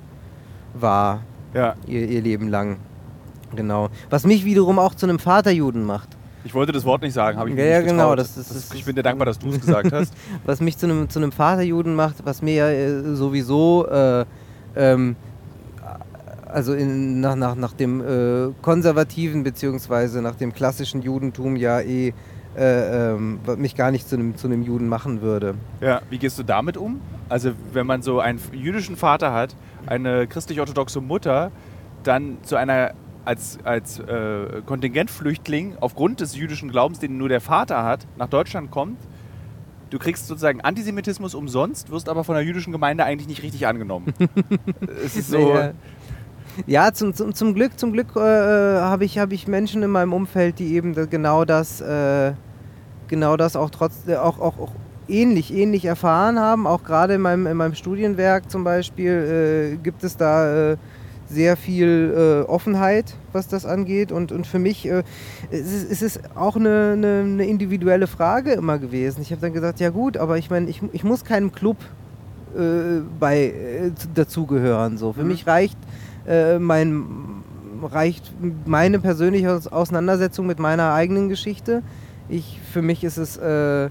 [0.73, 1.21] war.
[1.53, 1.75] Ja.
[1.87, 2.77] Ihr, ihr Leben lang.
[3.55, 3.89] Genau.
[4.09, 6.09] Was mich wiederum auch zu einem Vaterjuden macht.
[6.43, 8.15] Ich wollte das Wort nicht sagen, habe ich ja, ja, genau.
[8.15, 10.13] Das, das, das, ich bin dir dankbar, dass du es gesagt hast.
[10.45, 14.25] was mich zu einem, zu einem Vaterjuden macht, was mir ja äh, sowieso, äh,
[14.75, 15.15] ähm,
[16.47, 22.13] also in, nach, nach, nach dem äh, konservativen beziehungsweise nach dem klassischen Judentum ja eh
[22.57, 25.55] äh, ähm, mich gar nicht zu einem, zu einem Juden machen würde.
[25.79, 26.99] Ja, wie gehst du damit um?
[27.29, 31.51] Also wenn man so einen jüdischen Vater hat, eine christlich-orthodoxe Mutter,
[32.03, 32.91] dann zu einer
[33.25, 38.71] als, als äh, Kontingentflüchtling aufgrund des jüdischen Glaubens, den nur der Vater hat, nach Deutschland
[38.71, 38.99] kommt.
[39.89, 44.13] Du kriegst sozusagen Antisemitismus umsonst, wirst aber von der jüdischen Gemeinde eigentlich nicht richtig angenommen.
[45.05, 45.53] es ist so.
[45.53, 45.73] Ja,
[46.65, 50.13] ja zum, zum, zum Glück, zum Glück äh, habe ich, hab ich Menschen in meinem
[50.13, 52.33] Umfeld, die eben genau das, äh,
[53.07, 54.71] genau das auch trotz, äh, auch, auch, auch
[55.09, 56.67] ähnlich, ähnlich erfahren haben.
[56.67, 60.77] Auch gerade in meinem, in meinem Studienwerk zum Beispiel äh, gibt es da äh,
[61.31, 64.11] sehr viel äh, Offenheit, was das angeht.
[64.11, 65.03] Und, und für mich äh,
[65.49, 69.21] es ist es ist auch eine, eine, eine, individuelle Frage immer gewesen.
[69.21, 71.77] Ich habe dann gesagt, ja gut, aber ich meine, ich, ich muss keinem Club
[72.55, 74.97] äh, bei äh, dazugehören.
[74.97, 75.13] So.
[75.13, 75.29] Für mhm.
[75.29, 75.77] mich reicht
[76.27, 77.41] äh, mein
[77.83, 78.31] reicht
[78.65, 81.81] meine persönliche Auseinandersetzung mit meiner eigenen Geschichte.
[82.29, 83.85] Ich, für mich ist es, äh,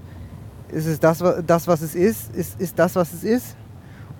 [0.69, 3.55] ist es das, das, was es ist, ist, ist das, was es ist.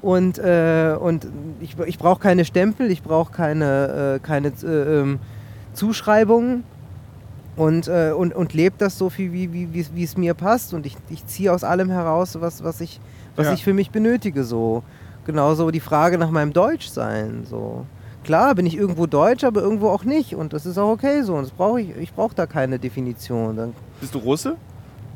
[0.01, 1.27] Und, äh, und
[1.59, 5.19] ich, ich brauche keine Stempel, ich brauche keine, äh, keine äh, ähm,
[5.73, 6.63] Zuschreibungen
[7.55, 10.73] und, äh, und, und lebe das so viel, wie, wie, wie es mir passt.
[10.73, 12.99] Und ich, ich ziehe aus allem heraus, was, was, ich,
[13.35, 13.53] was ja.
[13.53, 14.43] ich für mich benötige.
[14.43, 14.81] So.
[15.25, 17.45] Genauso die Frage nach meinem Deutschsein.
[17.47, 17.85] So.
[18.23, 20.33] Klar bin ich irgendwo Deutsch, aber irgendwo auch nicht.
[20.33, 21.35] Und das ist auch okay so.
[21.35, 23.55] Und das brauch ich ich brauche da keine Definition.
[23.55, 24.55] Dann, Bist du Russe?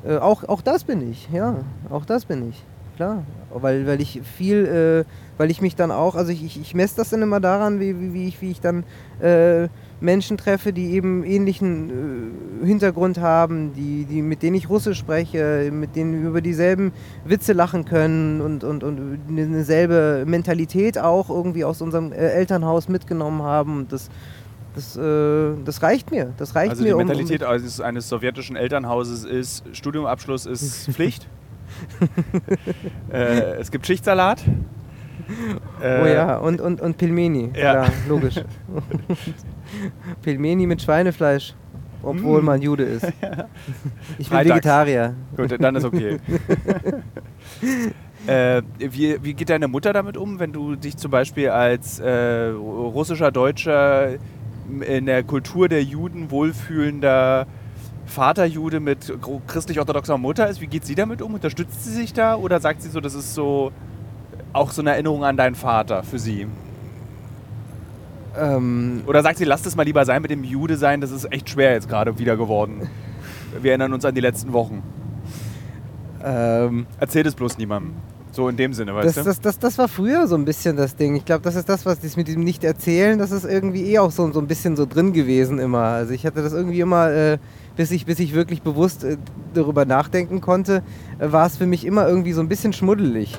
[0.07, 1.55] Äh, auch, auch das bin ich, ja.
[1.89, 2.63] Auch das bin ich
[2.95, 3.23] klar.
[3.53, 6.97] Weil, weil ich viel, äh, weil ich mich dann auch, also ich, ich, ich messe
[6.97, 8.83] das dann immer daran, wie, wie, wie, ich, wie ich dann
[9.21, 9.67] äh,
[10.01, 15.69] Menschen treffe, die eben ähnlichen äh, Hintergrund haben, die, die, mit denen ich Russisch spreche,
[15.71, 16.91] mit denen wir über dieselben
[17.23, 22.89] Witze lachen können und, und, und eine selbe Mentalität auch irgendwie aus unserem äh, Elternhaus
[22.89, 23.77] mitgenommen haben.
[23.77, 24.09] Und das,
[24.75, 26.33] das, äh, das reicht mir.
[26.37, 26.89] Das reicht also mir.
[26.89, 31.27] Die Mentalität um, um eines sowjetischen Elternhauses ist, Studiumabschluss ist Pflicht?
[33.11, 34.43] äh, es gibt Schichtsalat.
[35.82, 37.51] Äh, oh ja, und, und, und Pilmeni.
[37.55, 38.36] Ja, Klar, logisch.
[40.21, 41.55] Pilmeni mit Schweinefleisch,
[42.03, 42.45] obwohl mm.
[42.45, 43.05] man Jude ist.
[44.17, 44.55] Ich bin Freitags.
[44.57, 45.13] Vegetarier.
[45.36, 46.19] Gut, dann ist okay.
[48.28, 52.49] äh, wie, wie geht deine Mutter damit um, wenn du dich zum Beispiel als äh,
[52.49, 54.15] russischer Deutscher
[54.88, 57.47] in der Kultur der Juden wohlfühlender
[58.05, 59.11] Vaterjude mit
[59.47, 60.61] christlich-orthodoxer Mutter ist.
[60.61, 61.33] Wie geht sie damit um?
[61.33, 63.71] Unterstützt sie sich da oder sagt sie so, das ist so
[64.53, 66.47] auch so eine Erinnerung an deinen Vater für sie?
[68.37, 71.31] Ähm, Oder sagt sie, lasst es mal lieber sein mit dem Jude sein, das ist
[71.31, 72.89] echt schwer jetzt gerade wieder geworden.
[73.61, 74.83] Wir erinnern uns an die letzten Wochen.
[76.23, 77.93] ähm, Erzählt es bloß niemandem.
[78.31, 79.23] So in dem Sinne, weißt das, du?
[79.23, 81.15] das, das, das war früher so ein bisschen das Ding.
[81.15, 84.11] Ich glaube, das ist das, was das mit diesem Nicht-Erzählen, das ist irgendwie eh auch
[84.11, 85.83] so, so ein bisschen so drin gewesen immer.
[85.83, 87.37] Also ich hatte das irgendwie immer, äh,
[87.76, 89.17] bis, ich, bis ich wirklich bewusst äh,
[89.53, 90.84] darüber nachdenken konnte,
[91.19, 93.38] äh, war es für mich immer irgendwie so ein bisschen schmuddelig.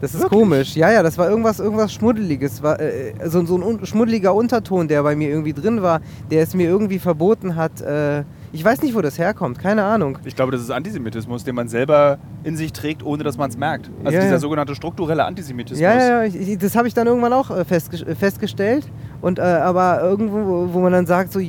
[0.00, 0.40] Das ist Wirklich?
[0.40, 0.76] komisch.
[0.76, 2.62] Ja, ja, das war irgendwas, irgendwas Schmuddeliges.
[2.62, 6.00] War, äh, so, so ein un schmuddeliger Unterton, der bei mir irgendwie drin war,
[6.30, 7.82] der es mir irgendwie verboten hat.
[7.82, 10.16] Äh, ich weiß nicht, wo das herkommt, keine Ahnung.
[10.24, 13.58] Ich glaube, das ist Antisemitismus, den man selber in sich trägt, ohne dass man es
[13.58, 13.90] merkt.
[14.02, 14.38] Also Ja, dieser ja.
[14.38, 15.78] sogenannte strukturelle Antisemitismus.
[15.82, 18.90] Ja, ja, ich, ich, das habe ich dann irgendwann auch äh, festge äh, festgestellt.
[19.20, 21.40] Und äh, aber irgendwo, wo- wo man dann sagt, so,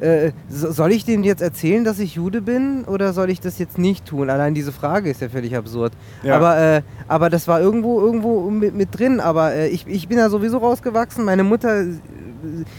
[0.00, 3.58] äh, so- soll ich denen jetzt erzählen, dass ich Jude bin oder soll ich das
[3.58, 4.28] jetzt nicht tun?
[4.30, 5.92] Allein diese Frage ist ja völlig absurd.
[6.22, 6.36] Ja.
[6.36, 9.20] Aber, äh, aber das war irgendwo, irgendwo mit, mit drin.
[9.20, 11.24] Aber äh, ich, ich bin ja sowieso rausgewachsen.
[11.24, 11.86] Meine Mutter äh,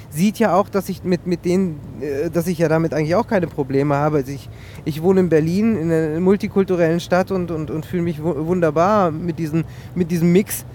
[0.09, 3.27] sieht ja auch, dass ich mit, mit denen, äh, dass ich ja damit eigentlich auch
[3.27, 4.17] keine Probleme habe.
[4.17, 4.49] Also ich,
[4.85, 9.11] ich wohne in Berlin, in einer multikulturellen Stadt und, und, und fühle mich wu- wunderbar
[9.11, 9.63] mit, diesen,
[9.95, 10.65] mit diesem Mix.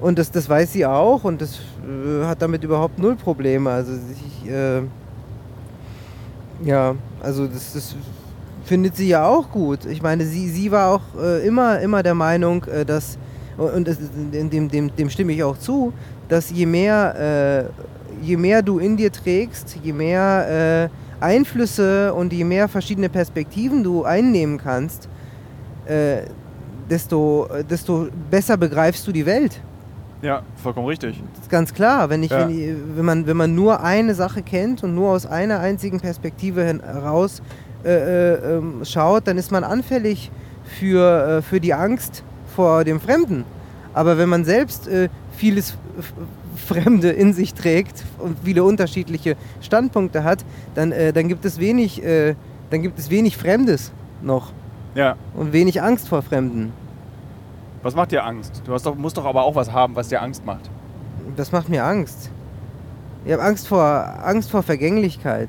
[0.00, 1.60] Und das, das weiß sie auch und das
[2.24, 3.70] hat damit überhaupt null Probleme.
[3.70, 4.50] Also ich,
[6.64, 7.96] ja, also das, das
[8.64, 9.84] findet sie ja auch gut.
[9.86, 13.18] Ich meine, sie, sie war auch äh, immer, immer der Meinung, äh, dass,
[13.56, 13.86] und
[14.32, 15.92] dem, dem, dem, dem stimme ich auch zu,
[16.28, 17.70] dass je mehr,
[18.22, 20.90] äh, je mehr du in dir trägst, je mehr
[21.20, 25.08] äh, Einflüsse und je mehr verschiedene Perspektiven du einnehmen kannst,
[25.86, 26.22] äh,
[26.88, 29.60] desto, desto besser begreifst du die Welt.
[30.22, 31.20] Ja, vollkommen richtig.
[31.48, 32.08] Ganz klar.
[32.08, 32.48] Wenn, ich, Ja.
[32.48, 36.64] wenn, wenn, man, wenn man nur eine Sache kennt und nur aus einer einzigen Perspektive
[36.64, 37.42] heraus
[37.84, 37.88] äh,
[38.34, 40.30] äh, ähm, schaut, dann ist man anfällig
[40.78, 42.22] für, äh, für die Angst
[42.54, 43.44] vor dem Fremden.
[43.94, 45.76] Aber wenn man selbst äh, vieles
[46.56, 50.44] Fremde in sich trägt und viele unterschiedliche Standpunkte hat,
[50.76, 52.34] dann, äh, dann, gibt es wenig, äh,
[52.70, 53.90] dann gibt es wenig Fremdes
[54.22, 54.52] noch
[54.94, 55.16] Ja.
[55.34, 56.72] und wenig Angst vor Fremden.
[57.82, 58.62] Was macht dir Angst?
[58.64, 60.70] Du doch, musst doch aber auch was haben, was dir Angst macht.
[61.36, 62.30] Das macht mir Angst.
[63.24, 63.82] Ich habe Angst vor,
[64.22, 65.48] Angst vor Vergänglichkeit.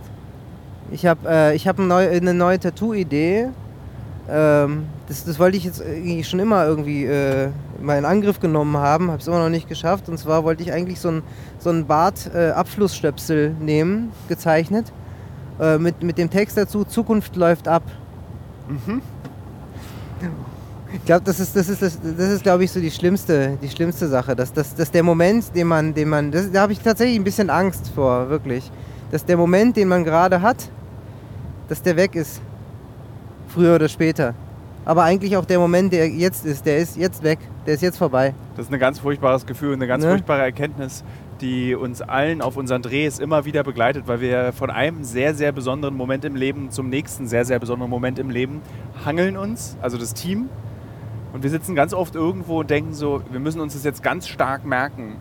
[0.92, 3.50] Ich habe äh, ich hab neu, eine neue Tattoo-Idee.
[4.30, 5.84] Ähm, das, das wollte ich jetzt
[6.28, 7.50] schon immer irgendwie äh,
[7.82, 10.10] mal in Angriff genommen haben, habe es immer noch nicht geschafft.
[10.10, 11.24] Und zwar wollte ich eigentlich so ein,
[11.60, 14.92] so ein Bart-Abflussstöpsel nehmen, gezeichnet,
[15.60, 17.84] äh, mit, mit dem Text dazu, Zukunft läuft ab.
[20.94, 23.68] Ich glaube, das ist, das ist, das, das ist glaube ich, so die schlimmste, die
[23.68, 24.36] schlimmste Sache.
[24.36, 27.24] Dass, dass, dass der Moment, den man, den man, das, da habe ich tatsächlich ein
[27.24, 28.72] bisschen Angst vor, wirklich.
[29.12, 30.70] Dass der Moment, den man gerade hat,
[31.68, 32.42] dass der weg ist.
[33.48, 34.36] Früher oder später.
[34.86, 37.40] Aber eigentlich auch der Moment, der jetzt ist, der ist jetzt weg.
[37.66, 38.34] Der ist jetzt vorbei.
[38.56, 40.12] Das ist ein ganz furchtbares Gefühl, eine ganz Ne?
[40.12, 41.04] furchtbare Erkenntnis,
[41.42, 45.52] die uns allen auf unseren Drehs immer wieder begleitet, weil wir von einem sehr, sehr
[45.52, 48.62] besonderen Moment im Leben zum nächsten sehr, sehr besonderen Moment im Leben
[49.06, 50.50] hangeln uns, also das Team.
[51.34, 54.28] Und wir sitzen ganz oft irgendwo und denken so, wir müssen uns das jetzt ganz
[54.28, 55.16] stark merken,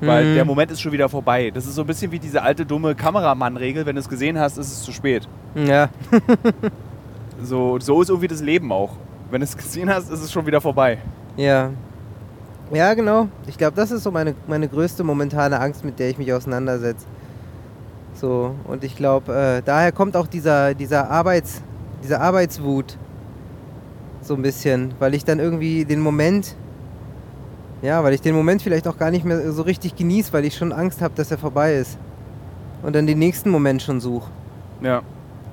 [0.00, 0.34] weil Mhm.
[0.36, 1.50] der Moment ist schon wieder vorbei.
[1.52, 4.56] Das ist so ein bisschen wie diese alte dumme Kameramann-Regel, wenn du es gesehen hast,
[4.56, 5.28] ist es zu spät.
[5.54, 5.88] Ja.
[7.42, 8.90] So, so ist irgendwie das Leben auch.
[9.30, 10.98] Wenn du es gesehen hast, ist es schon wieder vorbei.
[11.36, 11.70] Ja.
[12.72, 13.28] Ja, genau.
[13.48, 17.04] Ich glaube, das ist so meine, meine größte momentane Angst, mit der ich mich auseinandersetze.
[18.14, 21.62] So, und ich glaube, äh, daher kommt auch dieser, dieser, Arbeits,
[22.04, 22.96] dieser Arbeitswut.
[24.22, 26.56] So ein bisschen, weil ich dann irgendwie den Moment,
[27.82, 30.56] ja, weil ich den Moment vielleicht auch gar nicht mehr so richtig genieße, weil ich
[30.56, 31.98] schon Angst habe, dass er vorbei ist.
[32.82, 34.30] Und dann den nächsten Moment schon suche.
[34.80, 35.02] Ja.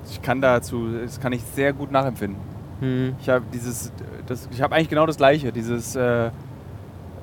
[0.09, 2.39] Ich kann dazu, das kann ich sehr gut nachempfinden.
[2.79, 3.15] Hm.
[3.21, 3.91] Ich habe dieses,
[4.27, 5.51] das, ich habe eigentlich genau das Gleiche.
[5.51, 6.27] Dieses, äh,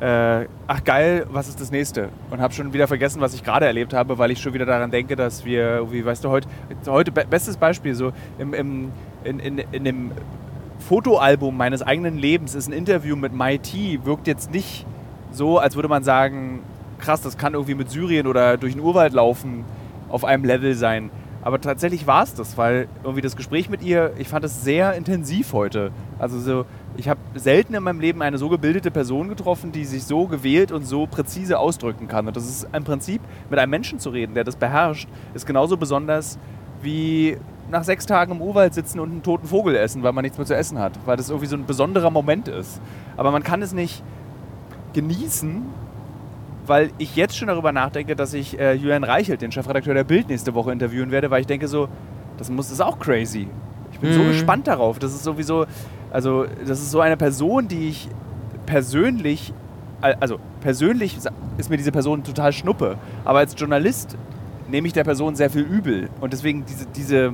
[0.01, 2.11] äh, ach geil, was ist das nächste?
[2.31, 4.91] Und habe schon wieder vergessen, was ich gerade erlebt habe, weil ich schon wieder daran
[4.91, 6.49] denke, dass wir, wie weißt du, heute,
[6.87, 8.93] heute be- bestes Beispiel, so im, im,
[9.25, 10.11] in, in, in dem
[10.87, 14.87] Fotoalbum meines eigenen Lebens ist ein Interview mit MIT, wirkt jetzt nicht
[15.33, 16.61] so, als würde man sagen,
[17.01, 19.65] krass, das kann irgendwie mit Syrien oder durch den Urwald laufen
[20.09, 21.11] auf einem Level sein.
[21.43, 24.95] Aber tatsächlich war es das, weil irgendwie das Gespräch mit ihr, ich fand es sehr
[24.95, 25.91] intensiv heute.
[26.21, 26.67] Also so,
[26.97, 30.71] ich habe selten in meinem Leben eine so gebildete Person getroffen, die sich so gewählt
[30.71, 32.29] und so präzise ausdrücken kann.
[32.29, 33.21] Und das ist im Prinzip,
[33.51, 36.39] mit einem Menschen zu reden, der das beherrscht, ist genauso besonders
[36.81, 37.39] wie
[37.71, 40.47] nach sechs Tagen im Urwald sitzen und einen toten Vogel essen, weil man nichts mehr
[40.47, 40.93] zu essen hat.
[41.05, 42.81] Weil das irgendwie so ein besonderer Moment ist.
[43.17, 44.03] Aber man kann es nicht
[44.93, 45.63] genießen,
[46.67, 50.29] weil ich jetzt schon darüber nachdenke, dass ich äh, Julian Reichelt, den Chefredakteur der Bild,
[50.29, 51.89] nächste Woche interviewen werde, weil ich denke so,
[52.39, 53.49] das muss das ist auch crazy.
[53.93, 54.29] Ich bin so Mhm.
[54.29, 54.99] gespannt darauf.
[54.99, 55.67] Das ist sowieso,
[56.11, 58.09] also das ist so eine Person, die ich
[58.67, 59.53] persönlich
[60.03, 61.17] also persönlich
[61.57, 64.17] ist mir diese Person total schnuppe, aber als Journalist
[64.69, 66.11] nehme ich der Person sehr viel übel.
[66.21, 67.33] Und deswegen diese, diese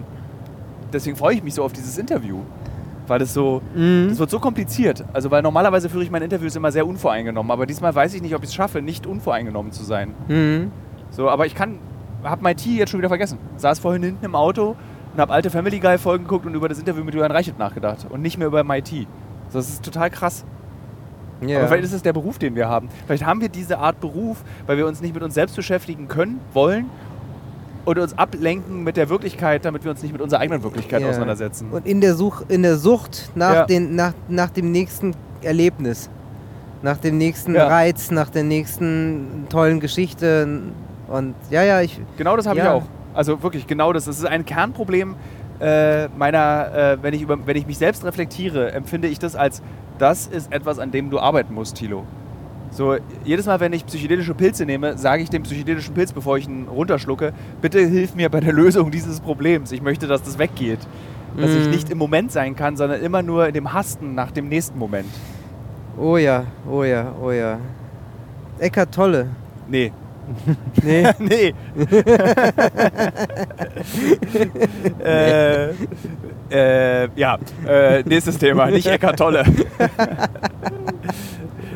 [0.92, 2.40] deswegen freue ich mich so auf dieses Interview.
[3.08, 4.06] Weil das so, Mhm.
[4.10, 5.04] das wird so kompliziert.
[5.12, 8.34] Also weil normalerweise führe ich meine Interviews immer sehr unvoreingenommen, aber diesmal weiß ich nicht,
[8.34, 10.14] ob ich es schaffe, nicht unvoreingenommen zu sein.
[10.28, 10.70] Mhm.
[11.10, 11.78] So, aber ich kann,
[12.22, 13.38] habe mein T jetzt schon wieder vergessen.
[13.56, 14.76] Saß vorhin hinten im Auto
[15.14, 18.06] und habe alte Family Guy Folgen geguckt und über das Interview mit Julian Reichelt nachgedacht
[18.08, 19.06] und nicht mehr über MIT.
[19.48, 20.44] So, das ist total krass.
[21.44, 21.58] Ja.
[21.58, 22.88] Aber vielleicht ist es der Beruf, den wir haben.
[23.06, 26.40] Vielleicht haben wir diese Art Beruf, weil wir uns nicht mit uns selbst beschäftigen können,
[26.54, 26.86] wollen
[27.84, 31.08] oder uns ablenken mit der Wirklichkeit, damit wir uns nicht mit unserer eigenen Wirklichkeit Ja.
[31.08, 31.68] auseinandersetzen.
[31.70, 33.64] Und in der, Such, in der Sucht nach, Ja.
[33.66, 36.08] den, nach, nach dem nächsten Erlebnis,
[36.82, 37.66] nach dem nächsten Ja.
[37.66, 40.60] Reiz, nach der nächsten tollen Geschichte.
[41.08, 42.00] Und ja, ja, ich.
[42.16, 42.84] Genau das habe ich auch.
[43.14, 44.04] Also wirklich, genau das.
[44.06, 45.16] Das ist ein Kernproblem
[45.60, 49.62] äh, meiner, äh, wenn, ich über, wenn ich mich selbst reflektiere, empfinde ich das als,
[49.98, 52.04] das ist etwas, an dem du arbeiten musst, Thilo.
[52.72, 56.48] So, jedes Mal, wenn ich psychedelische Pilze nehme, sage ich dem psychedelischen Pilz, bevor ich
[56.48, 59.72] ihn runterschlucke, bitte hilf mir bei der Lösung dieses Problems.
[59.72, 60.78] Ich möchte, dass das weggeht.
[61.36, 61.70] Dass ich Mhm.
[61.70, 65.08] nicht im Moment sein kann, sondern immer nur in dem Hasten nach dem nächsten Moment.
[65.98, 67.58] Oh ja, oh ja, oh ja.
[68.58, 69.28] Eckart Tolle.
[69.68, 69.92] Nee.
[70.82, 71.12] Nee.
[71.18, 71.52] nee.
[75.04, 75.70] äh,
[76.50, 79.44] äh, ja, äh, nächstes Thema, nicht Eckart Tolle.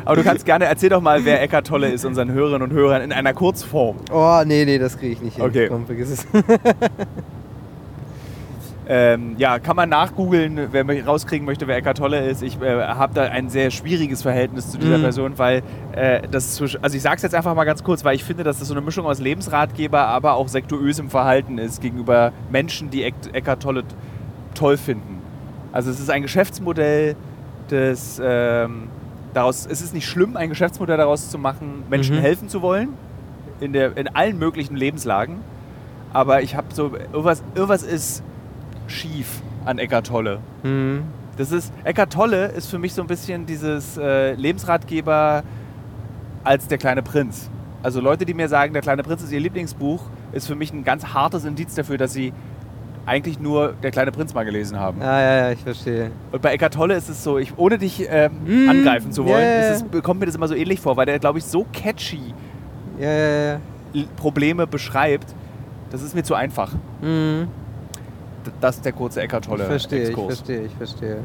[0.07, 3.03] Aber du kannst gerne, erzähl doch mal, wer Eckart Tolle ist, unseren Hörerinnen und Hörern
[3.03, 3.97] in einer Kurzform.
[4.11, 5.45] Oh, nee, nee, das kriege ich nicht hin.
[5.45, 5.69] Okay.
[5.69, 6.27] Komm, vergiss es.
[8.89, 12.41] Ähm, ja, kann man nachgoogeln, wer rauskriegen möchte, wer Eckart Tolle ist.
[12.45, 15.03] Ich äh, habe da ein sehr schwieriges Verhältniss zu dieser Mhm.
[15.03, 15.63] Person, weil
[15.97, 18.45] äh, das zwisch- also ich sage es jetzt einfach mal ganz kurz, weil ich finde,
[18.45, 23.03] dass das so eine Mischung aus Lebensratgeber, aber auch sektuösem Verhalten ist gegenüber Menschen, die
[23.03, 23.83] Eck Eckart Tolle
[24.55, 25.19] toll finden.
[25.73, 27.17] Also es ist ein Geschäftsmodell,
[27.67, 28.85] das ähm,
[29.37, 32.21] daraus, es ist nicht schlimm, ein Geschäftsmodell daraus zu machen, Menschen Mhm.
[32.21, 32.91] helfen zu wollen,
[33.61, 35.37] in, der, in allen möglichen Lebenslagen.
[36.13, 38.23] Aber ich habe so, irgendwas, irgendwas ist
[38.87, 40.39] schief an Eckart Tolle.
[40.63, 41.03] Hm.
[41.37, 45.43] Das ist, Eckart Tolle ist für mich so ein bisschen dieses äh, Lebensratgeber
[46.45, 47.51] als der kleine Prinz.
[47.83, 50.83] Also Leute, die mir sagen, der kleine Prinz ist ihr Lieblingsbuch, ist für mich ein
[50.85, 52.33] ganz hartes Indiz dafür, dass sie
[53.07, 55.01] eigentlich nur der kleine Prinz mal gelesen haben.
[55.01, 56.11] Ah, ja, ja, ich verstehe.
[56.33, 59.45] Und bei Eckart Tolle ist es so, ich, ohne dich ähm, Mm, angreifen zu wollen,
[59.47, 61.45] ja, ja, ist es, kommt mir das immer so ähnlich vor, weil der, glaube ich,
[61.45, 62.35] so catchy
[62.99, 63.61] Ja, ja, ja.
[63.95, 65.35] L- Probleme beschreibt,
[65.91, 66.73] das ist mir zu einfach.
[67.01, 67.47] D-
[68.61, 70.37] Das ist der kurze Eckart Ich Tolle verstehe, ich Exkurs.
[70.39, 71.19] verstehe, ich verstehe.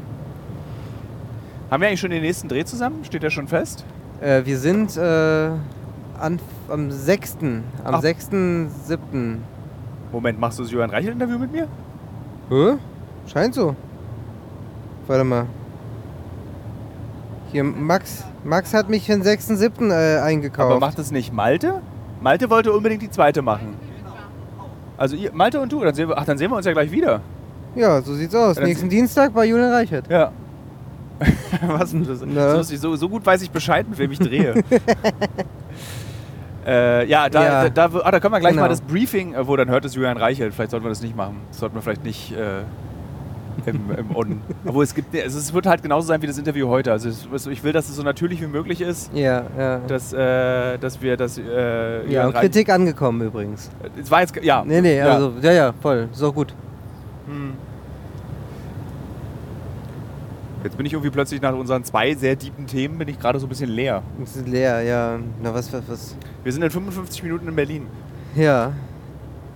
[1.70, 3.04] Haben wir eigentlich schon den nächsten Dreh zusammen?
[3.04, 3.84] Steht der schon fest?
[4.20, 5.00] Äh, wir sind äh,
[6.20, 7.38] an, am 6.
[7.82, 8.02] Am Ach.
[8.02, 9.36] 6.7.
[10.12, 11.68] Moment, machst du das Johann Reichel-Interview mit mir?
[12.50, 12.74] Hä?
[13.26, 13.74] Scheint so.
[15.06, 15.46] Warte mal.
[17.50, 18.24] Hier, Max.
[18.44, 19.90] Max hat mich für den 6.7.
[19.90, 20.70] Äh, eingekauft.
[20.70, 21.80] Aber macht das nicht Malte?
[22.20, 23.74] Malte wollte unbedingt die zweite machen.
[24.96, 26.90] Also ihr, Malte und du, dann sehen wir, ach, dann sehen wir uns ja gleich
[26.92, 27.20] wieder.
[27.74, 28.56] ja, so sieht's aus.
[28.56, 30.08] Dann Nächsten Dienstag bei Julian Reichert.
[30.08, 30.30] Ja.
[31.66, 32.20] Was denn das?
[32.24, 32.62] Na.
[32.62, 34.54] So, so gut weiß ich Bescheid, mit wem ich drehe.
[36.66, 37.68] äh, ja, da, Ja.
[37.68, 38.62] Da, da, ah, da können wir gleich Genau.
[38.62, 40.54] mal das Briefing, äh, wo dann hört es Julian Reichelt.
[40.54, 41.40] Vielleicht sollten wir das nicht machen.
[41.48, 42.60] Das sollten wir vielleicht nicht äh,
[43.66, 44.40] im, im On.
[44.64, 46.92] Obwohl es gibt, also es wird halt genauso sein wie das Interview heute.
[46.92, 49.78] Also es, ich will, dass es so natürlich wie möglich ist, Ja, ja.
[49.86, 51.38] dass, äh, dass wir das.
[51.38, 53.70] Äh, ja, und Kritik angekommen übrigens.
[54.00, 54.64] Es war jetzt, ja.
[54.64, 55.14] Nee, nee, ja.
[55.14, 56.08] also, ja, ja, voll.
[56.12, 56.54] So gut.
[57.26, 57.54] Hm.
[60.64, 63.46] Jetzt bin ich irgendwie plötzlich nach unseren zwei sehr tiefen Themen bin ich gerade so
[63.46, 64.02] ein bisschen leer.
[64.22, 65.18] Es ist leer, ja.
[65.42, 66.16] Na, was, was, was.
[66.44, 67.86] Wir sind in 55 Minuten in Berlin.
[68.36, 68.72] Ja.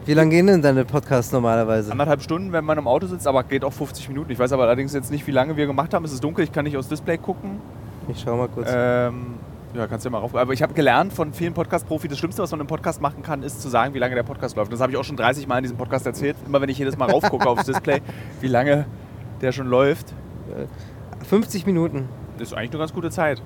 [0.05, 1.93] Wie lange gehen denn deine Podcasts normalerweise?
[1.93, 4.33] Anderthalb Stunden, wenn man im Auto sitzt, aber geht auch 50 Minuten.
[4.33, 6.05] Ich weiß aber allerdings jetzt nicht, wie lange wir gemacht haben.
[6.05, 7.61] Es ist dunkel, ich kann nicht aufs Display gucken.
[8.09, 8.69] Ich schau mal kurz.
[8.73, 9.35] Ähm,
[9.75, 10.35] ja, kannst du ja mal rauf.
[10.35, 13.43] Aber ich habe gelernt von vielen Podcast-Profis, das Schlimmste, was man im Podcast machen kann,
[13.43, 14.73] ist zu sagen, wie lange der Podcast läuft.
[14.73, 16.37] Das habe ich auch schon 30 Mal in diesem Podcast erzählt.
[16.47, 18.01] Immer wenn ich jedes Mal raufgucke aufs Display,
[18.41, 18.87] wie lange
[19.41, 20.15] der schon läuft.
[21.29, 22.09] 50 Minuten.
[22.39, 23.43] Das ist eigentlich eine ganz gute Zeit.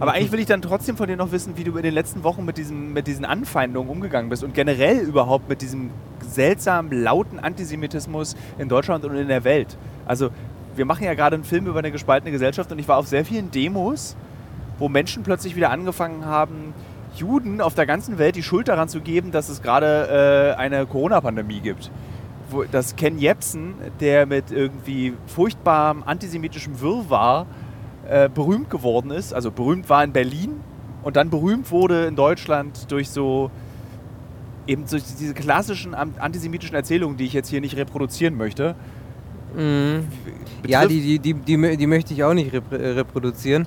[0.00, 2.24] Aber eigentlich will ich dann trotzdem von dir noch wissen, wie du in den letzten
[2.24, 5.90] Wochen mit, diesem, mit diesen Anfeindungen umgegangen bist und generell überhaupt mit diesem
[6.28, 9.76] seltsam lauten Antisemitismus in Deutschland und in der Welt.
[10.04, 10.30] Also
[10.74, 13.24] wir machen ja gerade einen Film über eine gespaltene Gesellschaft und ich war auf sehr
[13.24, 14.16] vielen Demos,
[14.78, 16.74] wo Menschen plötzlich wieder angefangen haben,
[17.14, 20.84] Juden auf der ganzen Welt die Schuld daran zu geben, dass es gerade äh, eine
[20.86, 21.92] Corona-Pandemie gibt.
[22.50, 27.46] Wo, dass Ken Jebsen, der mit irgendwie furchtbarem antisemitischem Wirrwarr
[28.08, 30.60] äh, berühmt geworden ist, also berühmt war in Berlin
[31.02, 33.50] und dann berühmt wurde in Deutschland durch so
[34.66, 38.74] eben durch diese klassischen an- antisemitischen Erzählungen, die ich jetzt hier nicht reproduzieren möchte.
[39.56, 40.06] Mhm.
[40.66, 43.66] Ja, die, die, die, die, mö- die möchte ich auch nicht äh, reproduzieren.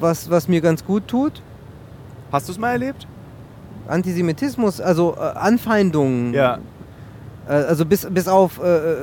[0.00, 1.42] Was, was mir ganz gut tut.
[2.32, 3.06] Hast du es mal erlebt?
[3.88, 6.34] Antisemitismus, also äh, Anfeindungen.
[6.34, 6.58] Ja.
[7.48, 8.94] Äh, also bis, bis auf äh, äh,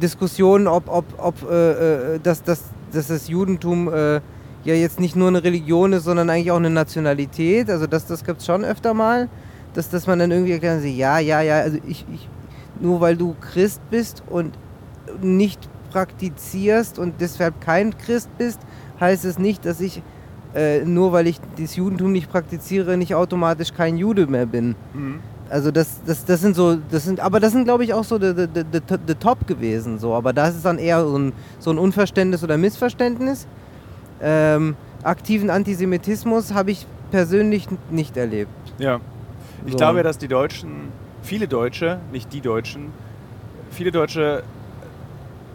[0.00, 3.90] Diskussionen, ob, ob, ob äh, äh, dass, dass, dass das Judentum
[4.64, 7.68] ja jetzt nicht nur eine Religion ist, sondern eigentlich auch eine Nationalität.
[7.68, 9.28] Also das, das gibt es schon öfter mal.
[9.74, 12.28] Dass, dass man dann irgendwie erklärt, so, ja, ja, ja, also ich, ich,
[12.80, 14.56] nur weil du Christ bist und
[15.20, 18.60] nicht praktizierst und deshalb kein Christ bist,
[19.00, 20.02] heißt es nicht, dass ich,
[20.54, 24.74] äh, nur weil ich das Judentum nicht praktiziere, nicht automatisch kein Jude mehr bin.
[24.92, 25.20] Mhm.
[25.50, 28.18] Also das, das, das sind so, das sind, aber das sind glaube ich auch so
[28.18, 30.14] die Top gewesen, so.
[30.14, 33.46] Aber das ist dann eher so ein, so ein Unverständnis oder Missverständnis.
[34.22, 38.50] Ähm, aktiven Antisemitismus habe ich persönlich nicht erlebt.
[38.78, 39.00] Ja.
[39.66, 39.78] Ich So.
[39.78, 40.88] glaube dass die Deutschen,
[41.22, 42.86] viele Deutsche, nicht die Deutschen,
[43.70, 44.42] viele Deutsche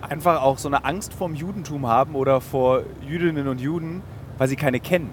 [0.09, 4.01] einfach auch so eine Angst vorm Judentum haben oder vor Jüdinnen und Juden,
[4.37, 5.09] weil sie keine kennen.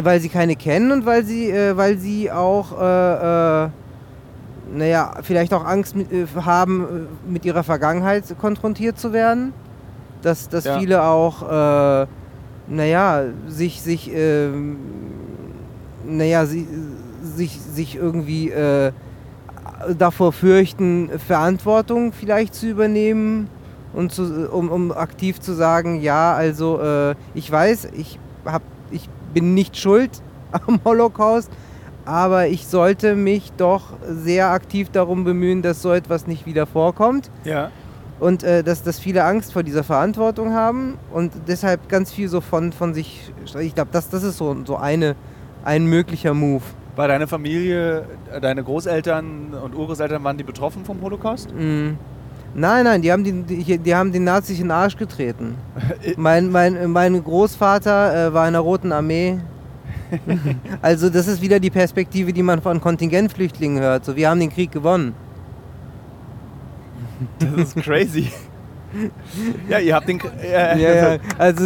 [0.00, 3.68] Weil sie keine kennen und weil sie, äh, weil sie auch, äh, äh,
[4.74, 9.52] naja, vielleicht auch Angst mit, äh, haben, äh, mit ihrer Vergangenheit konfrontiert zu werden.
[10.22, 10.78] Dass, dass Ja.
[10.78, 11.42] viele auch,
[12.02, 12.06] äh,
[12.68, 14.76] naja, sich, sich, ähm,
[16.06, 16.66] naja, sie,
[17.22, 18.92] sich, sich irgendwie äh,
[19.96, 23.48] davor fürchten, Verantwortung vielleicht zu übernehmen
[23.92, 29.08] und zu, um, um aktiv zu sagen, ja, also äh, ich weiß, ich, hab, ich
[29.34, 30.10] bin nicht schuld
[30.66, 31.50] am Holocaust,
[32.04, 37.30] aber ich sollte mich doch sehr aktiv darum bemühen, dass so etwas nicht wieder vorkommt
[37.44, 37.70] Ja.
[38.18, 42.40] und äh, dass, dass viele Angst vor dieser Verantwortung haben und deshalb ganz viel so
[42.40, 45.16] von, von sich, ich glaube, das, das ist so, so eine,
[45.64, 46.62] ein möglicher Move.
[46.98, 51.48] War deine Familie, äh, deine Großeltern und Urgroßeltern, waren die betroffen vom Holocaust?
[51.54, 51.90] Mm.
[52.54, 55.54] Nein, nein, die haben, die, die, die haben den Nazis in den Arsch getreten.
[56.16, 59.38] mein, mein, mein Großvater äh, war in der Roten Armee.
[60.82, 64.04] also das ist wieder die Perspektive, die man von Kontingentflüchtlingen hört.
[64.04, 65.14] So, wir haben den Krieg gewonnen.
[67.38, 68.32] Das ist crazy.
[69.68, 70.18] ja, ihr habt den.
[70.18, 71.18] K- Äh, Ja, ja.
[71.38, 71.62] Also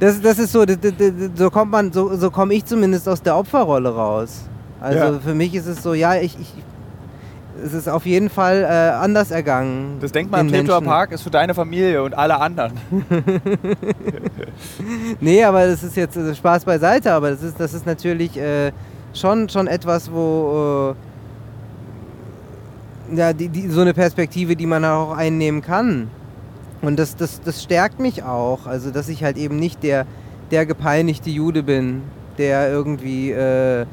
[0.00, 0.92] das, das ist so, das, das,
[1.36, 4.42] so kommt man, so, so komme ich zumindest aus der Opferrolle raus.
[4.80, 5.18] Also Ja.
[5.18, 6.52] für mich ist es so, ja, ich, ich
[7.64, 9.96] es ist auf jeden Fall äh, anders ergangen.
[10.02, 10.82] Das Denkmal am den Treptower.
[10.84, 12.72] Park ist für deine Familie und alle anderen.
[15.20, 18.72] Nee, aber das ist jetzt äh, Spaß beiseite, aber das ist, das ist natürlich äh,
[19.14, 20.94] schon, schon etwas, wo äh,
[23.14, 26.08] ja, die, die, so eine Perspektive, die man auch einnehmen kann.
[26.82, 28.66] Und das, das, das stärkt mich auch.
[28.66, 30.06] Also, dass ich halt eben nicht der,
[30.50, 32.02] der gepeinigte Jude bin,
[32.38, 33.86] der irgendwie, äh,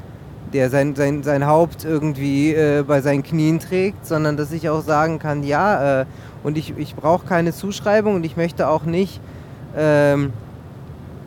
[0.52, 4.82] der sein, sein, sein Haupt irgendwie äh, bei seinen Knien trägt, sondern dass ich auch
[4.82, 6.06] sagen kann, ja, äh,
[6.42, 9.20] und ich, ich brauche keine Zuschreibung und ich möchte auch nicht,
[9.76, 10.32] ähm,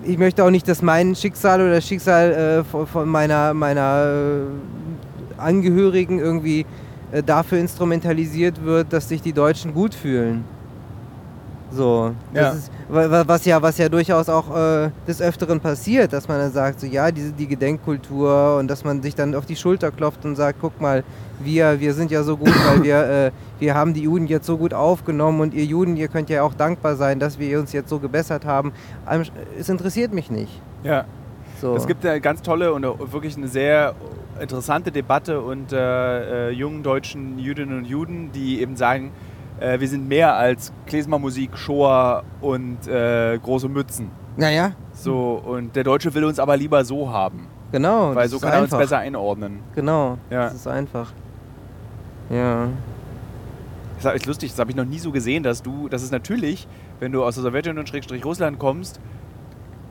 [0.03, 5.41] ich möchte auch nicht, dass mein Schicksal oder das Schicksal äh, von, meiner, meiner äh,
[5.41, 6.65] Angehörigen irgendwie
[7.25, 10.43] dafür instrumentalisiert wird, dass sich die Deutschen gut fühlen.
[11.69, 12.51] So, das Ja.
[12.53, 16.39] ist, wa- wa- was ja, was ja durchaus auch äh, des Öfteren passiert, dass man
[16.39, 19.91] dann sagt, so ja, diese, die Gedenkkultur und dass man sich dann auf die Schulter
[19.91, 21.03] klopft und sagt, guck mal,
[21.41, 24.57] wir, wir sind ja so gut, weil wir, äh, wir haben die Juden jetzt so
[24.57, 27.89] gut aufgenommen und ihr Juden, ihr könnt ja auch dankbar sein, dass wir uns jetzt
[27.89, 28.71] so gebessert haben.
[29.59, 30.61] Es interessiert mich nicht.
[30.83, 31.03] Ja.
[31.59, 31.75] So.
[31.75, 33.95] Es gibt eine ganz tolle und wirklich eine sehr
[34.39, 39.11] interessante Debatte unter äh, jungen deutschen Jüdinnen und Juden, die eben sagen,
[39.59, 44.11] äh, wir sind mehr als Klezmermusik, Shoah und äh, große Mützen.
[44.35, 48.13] naja, So, und der Deutsche will uns aber lieber so haben, genau.
[48.13, 49.61] weil so kann er uns besser einordnen.
[49.73, 50.43] Genau, Ja.
[50.43, 51.11] das ist einfach.
[52.29, 52.67] Ja.
[54.01, 56.67] Das ist lustig, das habe ich noch nie so gesehen, dass du, das ist natürlich,
[56.99, 58.99] wenn du aus der Sowjetunion Schrägstrich Russland kommst,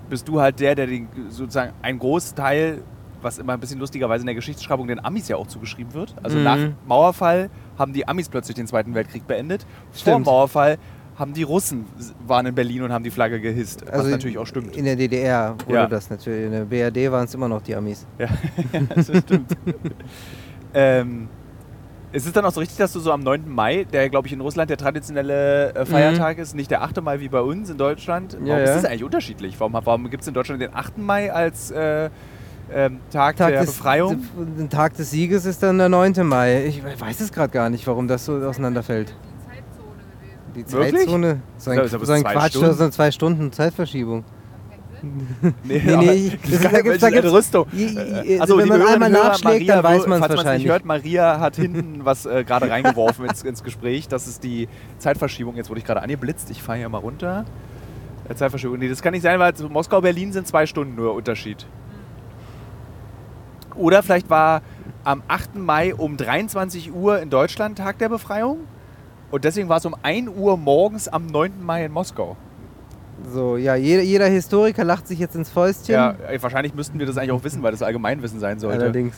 [0.08, 2.82] bist du halt der, der den, sozusagen einen Großteil,
[3.22, 6.14] was immer ein bisschen lustigerweise in der Geschichtsschreibung den Amis ja auch zugeschrieben wird.
[6.22, 6.44] Also Mhm.
[6.44, 9.66] nach Mauerfall haben die Amis plötzlich den Zweiten Weltkrieg beendet.
[9.92, 10.26] Vor Stimmt.
[10.26, 10.78] Mauerfall
[11.18, 11.86] haben die Russen
[12.26, 14.76] waren in Berlin und haben die Flagge gehisst, was Also natürlich auch stimmt.
[14.76, 15.86] In der DDR wurde Ja.
[15.86, 16.44] das natürlich.
[16.44, 18.06] In der BRD waren es immer noch die Amis.
[18.18, 18.28] Ja,
[18.94, 19.56] das stimmt.
[20.74, 21.28] ähm,
[22.16, 23.42] ist es dann auch so richtig, dass du so am 9.
[23.46, 27.02] Mai, der glaube ich in Russland der traditionelle äh, Feiertag ist, nicht der 8.
[27.02, 28.32] Mai wie bei uns in Deutschland?
[28.32, 28.46] Warum Mhm.
[28.46, 29.60] Ja, ist das eigentlich unterschiedlich?
[29.60, 30.96] Warum, warum gibt es in Deutschland den 8.
[30.96, 32.08] Mai als äh,
[32.72, 34.24] ähm, Tag, Tag der des, Befreiung?
[34.58, 36.14] Der Tag des Sieges ist dann der 9.
[36.26, 36.64] Mai.
[36.64, 39.14] Ich weiß es gerade gar nicht, warum das so auseinanderfällt.
[40.54, 41.02] Die Wirklich?
[41.02, 41.40] Zeitzone.
[41.58, 42.68] So ein, so ein Quatsch, Stunden.
[42.68, 44.24] das sind zwei Stunden Zeitverschiebung.
[45.02, 47.66] Nee, Nee, nee, ich- das da kann gibt's- da gibt's- Rüstung.
[47.72, 50.62] I- I- Äh, achso, wenn man einmal nachschlägt, dann weiß man es wahrscheinlich.
[50.64, 54.08] nicht hört, Maria hat hinten was äh, gerade reingeworfen ins, ins Gespräch.
[54.08, 54.68] Das ist die
[54.98, 55.56] Zeitverschiebung.
[55.56, 56.50] Jetzt wurde ich gerade angeblitzt.
[56.50, 57.44] Ich fahre hier mal runter.
[58.28, 58.78] Äh, Zeitverschiebung.
[58.78, 61.66] Nee, das kann nicht sein, weil so Moskau-Berlin sind zwei Stunden nur Unterschied.
[63.74, 64.62] Oder vielleicht war
[65.04, 65.60] am 8.
[65.60, 68.60] Mai um 23 Uhr in Deutschland Tag der Befreiung.
[69.30, 71.62] Und deswegen war es um 1 Uhr morgens am 9.
[71.64, 72.36] Mai in Moskau.
[73.32, 75.94] So, ja, jeder, jeder Historiker lacht sich jetzt ins Fäustchen.
[75.94, 78.80] Ja, wahrscheinlich müssten wir das eigentlich auch wissen, weil das Allgemeinwissen sein sollte.
[78.82, 79.16] Allerdings.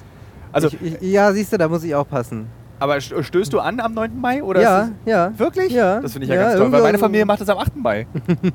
[0.53, 2.47] Also, ich, ich, ja, siehst du, da muss ich aufpassen.
[2.81, 4.19] Aber st- stößt du an am 9.
[4.21, 4.43] Mai?
[4.43, 5.33] Oder ja, ist ja.
[5.39, 5.73] wirklich?
[5.73, 6.01] Ja.
[6.01, 6.73] Das finde ich ja, Ja, ganz toll.
[6.73, 7.77] Weil meine Familie macht das am 8.
[7.77, 8.07] Mai.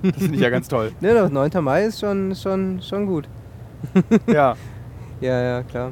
[0.02, 0.92] Das finde ich ja ganz toll.
[1.02, 1.52] Ne, das 9.
[1.62, 3.28] Mai ist schon, schon, schon gut.
[4.28, 4.56] Ja.
[5.22, 5.92] Ja, ja, klar.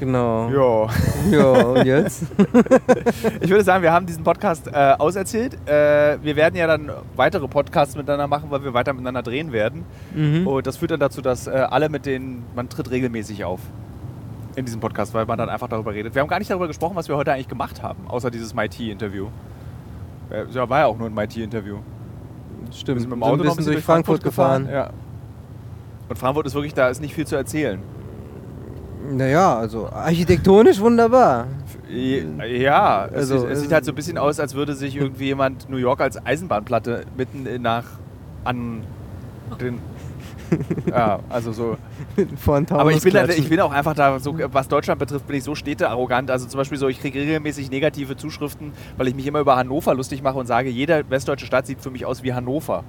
[0.00, 0.48] Genau.
[0.48, 0.88] ja.
[1.30, 2.24] Ja, und jetzt?
[3.40, 5.54] Ich würde sagen, wir haben diesen Podcast äh, auserzählt.
[5.68, 9.84] Äh, wir werden ja dann weitere Podcasts miteinander machen, weil wir weiter miteinander drehen werden.
[10.14, 10.46] mhm.
[10.46, 13.60] Und das führt dann dazu, dass äh, alle mit denen, man tritt regelmäßig auf
[14.56, 16.14] in diesem Podcast, weil man dann einfach darüber redet.
[16.14, 19.28] Wir haben gar nicht darüber gesprochen, was wir heute eigentlich gemacht haben, außer dieses MIT-Interview.
[20.30, 21.76] Äh, Ja, war ja auch nur ein MIT-Interview.
[21.76, 23.00] Wir Stimmt.
[23.00, 24.68] sind mit dem So Auto noch ein bisschen durch Frankfurt gefahren.
[24.70, 24.90] Ja.
[26.08, 27.80] Und Frankfurt ist wirklich, da ist nicht viel zu erzählen.
[29.10, 31.46] Naja, also architektonisch wunderbar.
[31.90, 35.26] Ja, es, Also, sieht, es sieht halt so ein bisschen aus, als würde sich irgendwie
[35.26, 37.84] jemand New York als Eisenbahnplatte mitten in- nach
[38.44, 38.82] an
[39.60, 39.78] den.
[40.90, 41.76] ja, also so.
[42.70, 45.44] Aber ich bin, halt, ich bin auch einfach da, so, was Deutschland betrifft, bin ich
[45.44, 46.30] so städtearrogant.
[46.30, 49.94] Also zum Beispiel so, ich kriege regelmäßig negative Zuschriften, weil ich mich immer über Hannover
[49.94, 52.82] lustig mache und sage, jede westdeutsche Stadt sieht für mich aus wie Hannover.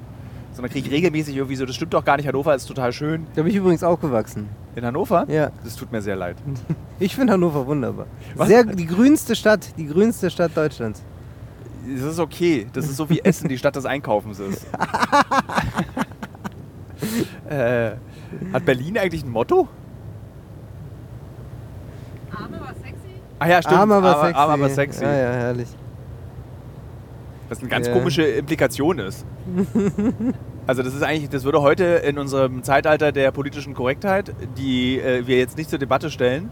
[0.59, 3.25] Sondern kriege ich regelmäßig irgendwie so, das stimmt doch gar nicht, Hannover ist total schön.
[3.33, 4.49] Da bin ich übrigens aufgewachsen.
[4.75, 5.23] In Hannover?
[5.29, 5.51] Ja.
[5.63, 6.35] Das tut mir sehr leid.
[6.99, 8.07] Ich finde Hannover wunderbar.
[8.35, 8.49] Was?
[8.49, 11.01] Sehr, die grünste Stadt, die grünste Stadt Deutschlands.
[11.87, 12.67] Das ist okay.
[12.73, 14.65] Das ist so wie Essen, die Stadt des Einkaufens ist.
[17.49, 17.91] äh,
[18.51, 19.69] hat Berlin eigentlich ein Motto?
[22.31, 23.21] Arme war sexy.
[23.39, 23.77] Ah ja, stimmt.
[23.77, 24.37] Arm aber Arm- sexy.
[24.37, 25.03] Arm aber sexy.
[25.05, 25.69] Ja, ja, herrlich.
[27.49, 27.93] Was eine ganz Ja.
[27.93, 29.25] komische Implikation ist.
[30.67, 35.25] Also das ist eigentlich, das würde heute in unserem Zeitalter der politischen Korrektheit, die äh,
[35.25, 36.51] wir jetzt nicht zur Debatte stellen,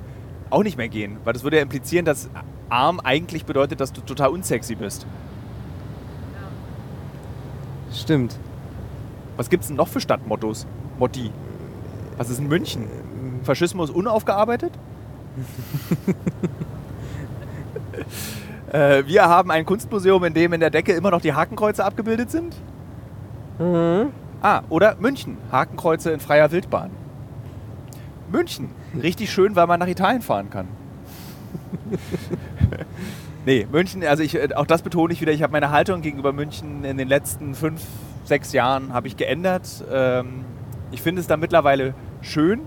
[0.50, 1.18] auch nicht mehr gehen.
[1.24, 2.28] Weil das würde ja implizieren, dass
[2.68, 5.06] arm eigentlich bedeutet, dass du total unsexy bist.
[7.94, 8.40] Stimmt.
[9.36, 10.66] Was gibt es denn noch für Stadtmottos?
[10.98, 11.30] Motti.
[12.18, 12.88] Was ist in München?
[13.44, 14.72] Faschismus unaufgearbeitet?
[18.72, 22.32] äh, wir haben ein Kunstmuseum, in dem in der Decke immer noch die Hakenkreuze abgebildet
[22.32, 22.56] sind.
[23.60, 24.12] Mhm.
[24.42, 25.38] Ah, oder München.
[25.52, 26.92] Hakenkreuze in freier Wildbahn.
[28.32, 28.70] München.
[29.02, 30.68] Richtig schön, weil man nach Italien fahren kann.
[33.46, 36.34] nee, München, also ich, äh, auch das betone ich wieder, ich habe meine Haltung gegenüber
[36.34, 37.82] München in den letzten fünf,
[38.26, 39.84] sechs Jahren habe ich geändert.
[39.92, 40.46] Ähm,
[40.92, 42.62] ich finde es da mittlerweile schön.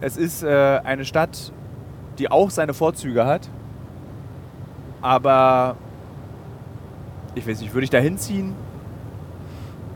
[0.00, 1.52] Es ist äh, eine Stadt,
[2.18, 3.48] die auch seine Vorzüge hat.
[5.00, 5.76] Aber
[7.34, 8.54] ich weiß nicht, würde ich da hinziehen?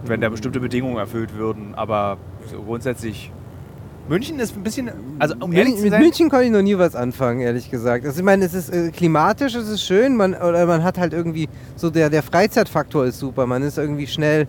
[0.05, 1.74] wenn da bestimmte Bedingungen erfüllt würden.
[1.74, 2.18] Aber
[2.50, 3.30] so grundsätzlich.
[4.09, 4.90] München ist ein bisschen.
[5.20, 6.03] Also, um ehrlich zu mit sein.
[6.03, 8.05] München konnte ich noch nie was anfangen, ehrlich gesagt.
[8.05, 11.12] Also ich meine, es ist äh, klimatisch, es ist schön, man, oder man hat halt
[11.12, 13.46] irgendwie so der, der Freizeitfaktor ist super.
[13.46, 14.48] Man ist irgendwie schnell,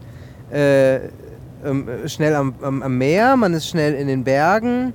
[0.52, 4.92] äh, ähm, äh, schnell am, am, am Meer, man ist schnell in den Bergen,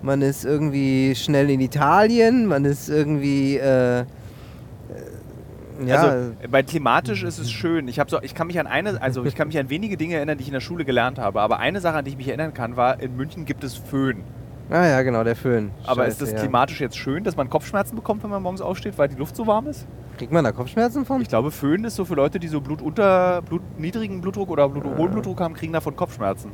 [0.00, 4.04] man ist irgendwie schnell in Italien, man ist irgendwie äh,
[5.86, 7.88] ja, Also, bei klimatisch ist es schön.
[7.88, 10.38] Ich, so, ich kann mich an eine, also ich kann mich an wenige Dinge erinnern,
[10.38, 11.40] die ich in der Schule gelernt habe.
[11.40, 14.22] Aber eine Sache, an die ich mich erinnern kann, war, in München gibt es Föhn.
[14.70, 15.70] ah ja, genau, der Föhn.
[15.84, 16.38] Aber Scheiße, ist das ja.
[16.38, 19.46] klimatisch jetzt schön, dass man Kopfschmerzen bekommt, wenn man morgens aufsteht, weil die Luft so
[19.46, 19.86] warm ist?
[20.18, 21.22] Kriegt man da Kopfschmerzen von?
[21.22, 24.68] Ich glaube, Föhn ist so für Leute, die so Blut unter, Blut, niedrigen Blutdruck oder
[24.68, 26.52] Blut, hohen Blutdruck haben, kriegen davon Kopfschmerzen.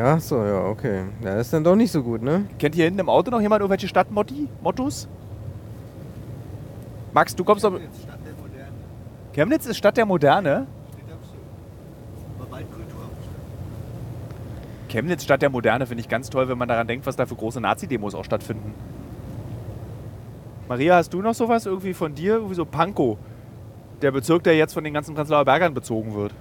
[0.00, 1.02] Ach so, ja, okay.
[1.22, 2.46] Ja, das ist dann doch nicht so gut, ne?
[2.58, 5.08] Kennt hier hinten im Auto noch jemand irgendwelche Stadtmottos?
[7.12, 7.78] Max, du kommst doch.
[9.32, 10.66] Chemnitz ist Stadt der Moderne.
[14.88, 17.34] Chemnitz Stadt der Moderne finde ich ganz toll, wenn man daran denkt, was da für
[17.34, 18.74] große Nazi-Demos auch stattfinden.
[20.68, 22.34] Maria, hast du noch sowas irgendwie von dir?
[22.34, 23.18] Irgendwie so Pankow.
[24.02, 26.34] Der Bezirk, der jetzt von den ganzen Prenzlauer Bergern bezogen wird.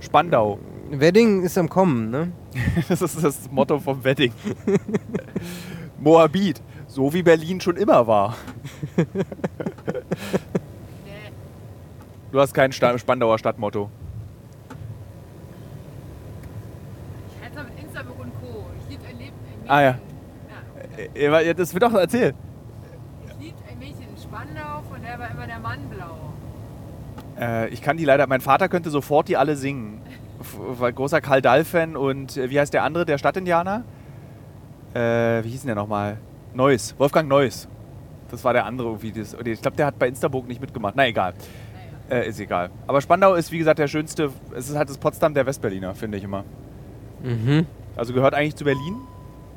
[0.00, 0.58] Spandau.
[0.90, 2.32] Wedding ist am Kommen, ne?
[2.88, 4.32] Das ist das Motto vom Wedding.
[5.98, 6.60] Moabit.
[6.96, 8.34] So wie Berlin schon immer war.
[12.32, 13.90] Du hast kein Sta Spandauer Stadtmotto.
[17.28, 18.64] Ich halte mit Instagram und Co.
[18.80, 19.32] Ich liebe ein Leben.
[19.68, 19.98] Ah, ja.
[21.14, 22.34] Mädchen- Äh, Das wird doch erzählt.
[23.28, 26.32] Ich liebe ein Mädchen in Spandau, von der war immer der Mann blau.
[27.38, 28.26] Äh, ich kann die leider.
[28.26, 30.00] Mein Vater könnte sofort die alle singen.
[30.78, 33.84] War großer Karl Dahl-Fan und äh, wie heißt der andere, der Stadtindianer?
[34.94, 36.16] Äh, wie hieß denn der nochmal?
[36.56, 36.94] Neuss.
[36.98, 37.68] Wolfgang Neuss.
[38.30, 39.12] Das war der andere irgendwie.
[39.12, 40.94] Das, ich glaube, der hat bei Instaburg nicht mitgemacht.
[40.96, 41.34] Na egal.
[42.10, 42.70] Äh, ist egal.
[42.86, 44.30] Aber Spandau ist, wie gesagt, der schönste.
[44.54, 46.44] Es ist halt das Potsdam der Westberliner, finde ich immer.
[47.22, 47.66] Mhm.
[47.96, 48.96] Also gehört eigentlich zu Berlin.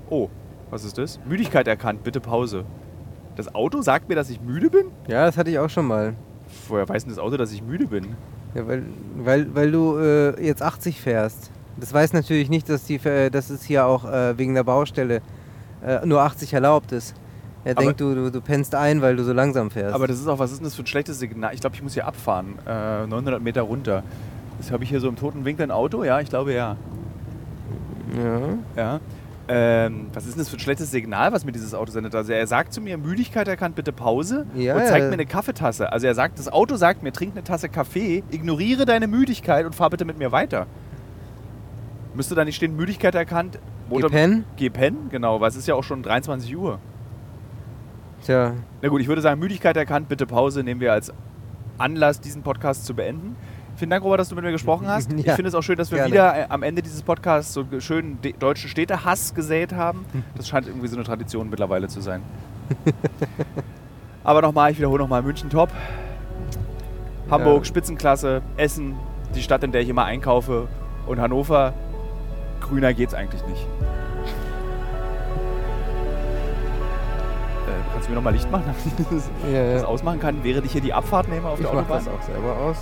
[0.10, 0.30] Oh,
[0.70, 1.20] was ist das?
[1.26, 2.66] Müdigkeit erkannt, bitte Pause.
[3.36, 4.88] Das Auto sagt mir, dass ich müde bin?
[5.08, 6.16] Ja, das hatte ich auch schon mal.
[6.68, 8.16] Woher weiß denn das Auto, dass ich müde bin?
[8.56, 8.84] Ja, weil,
[9.16, 11.52] weil, weil du äh, jetzt 80 fährst.
[11.78, 15.22] Das weiß natürlich nicht, dass, die, äh, dass es hier auch äh, wegen der Baustelle
[15.86, 17.15] äh, nur 80 erlaubt ist.
[17.65, 19.93] Er Aber- denkt, du, du, du pennst ein, weil du so langsam fährst.
[19.93, 21.53] Aber das ist auch, was ist denn das für ein schlechtes Signal?
[21.53, 22.55] Ich glaube, ich muss hier abfahren.
[22.65, 24.03] Äh, 900 Meter runter.
[24.57, 26.03] Das habe ich hier so im toten Winkel ein Auto?
[26.03, 26.77] Ja, ich glaube ja.
[28.17, 28.39] ja.
[28.75, 28.99] ja.
[29.51, 32.13] Ähm, was ist denn das für ein schlechtes Signal, was mir dieses Auto sendet?
[32.13, 35.07] Also er sagt zu mir, Müdigkeit erkannt, bitte Pause Ja, und zeigt ja.
[35.07, 35.91] mir eine Kaffeetasse.
[35.91, 39.73] Also er sagt, das Auto sagt mir, trink eine Tasse Kaffee, ignoriere deine Müdigkeit und
[39.73, 40.67] fahr bitte mit mir weiter.
[42.13, 43.57] Müsste da nicht stehen, Müdigkeit erkannt?
[43.89, 44.45] Gepenn?
[44.55, 46.79] Geh pennen, genau, weil es ist ja auch schon 23 Uhr.
[48.25, 51.13] Tja, Na gut, ich würde sagen, Müdigkeit erkannt, bitte Pause nehmen wir als
[51.77, 53.35] Anlass, diesen Podcast zu beenden.
[53.77, 55.11] Vielen Dank, Robert, dass du mit mir gesprochen hast.
[55.13, 56.11] Ich Ja, finde es auch schön, dass wir gerne.
[56.11, 60.05] wieder äh, am Ende dieses Podcasts so schönen de- deutschen Städtehass gesät haben.
[60.35, 62.21] Das scheint irgendwie so eine Tradition mittlerweile zu sein.
[64.23, 65.69] Aber nochmal, ich wiederhole nochmal, München top.
[67.31, 67.65] Hamburg, Ja.
[67.65, 68.95] Spitzenklasse, Essen,
[69.33, 70.67] die Stadt, in der ich immer einkaufe.
[71.07, 71.73] Und Hannover,
[72.60, 73.62] grüner geht's eigentlich nicht.
[77.68, 79.88] Äh, kannst du mir nochmal Licht machen, damit ich das, ja, das ja.
[79.88, 82.05] ausmachen kann, während ich hier die Abfahrt nehme auf ich der mach Autobahn?
[82.05, 82.78] das auch selber aus.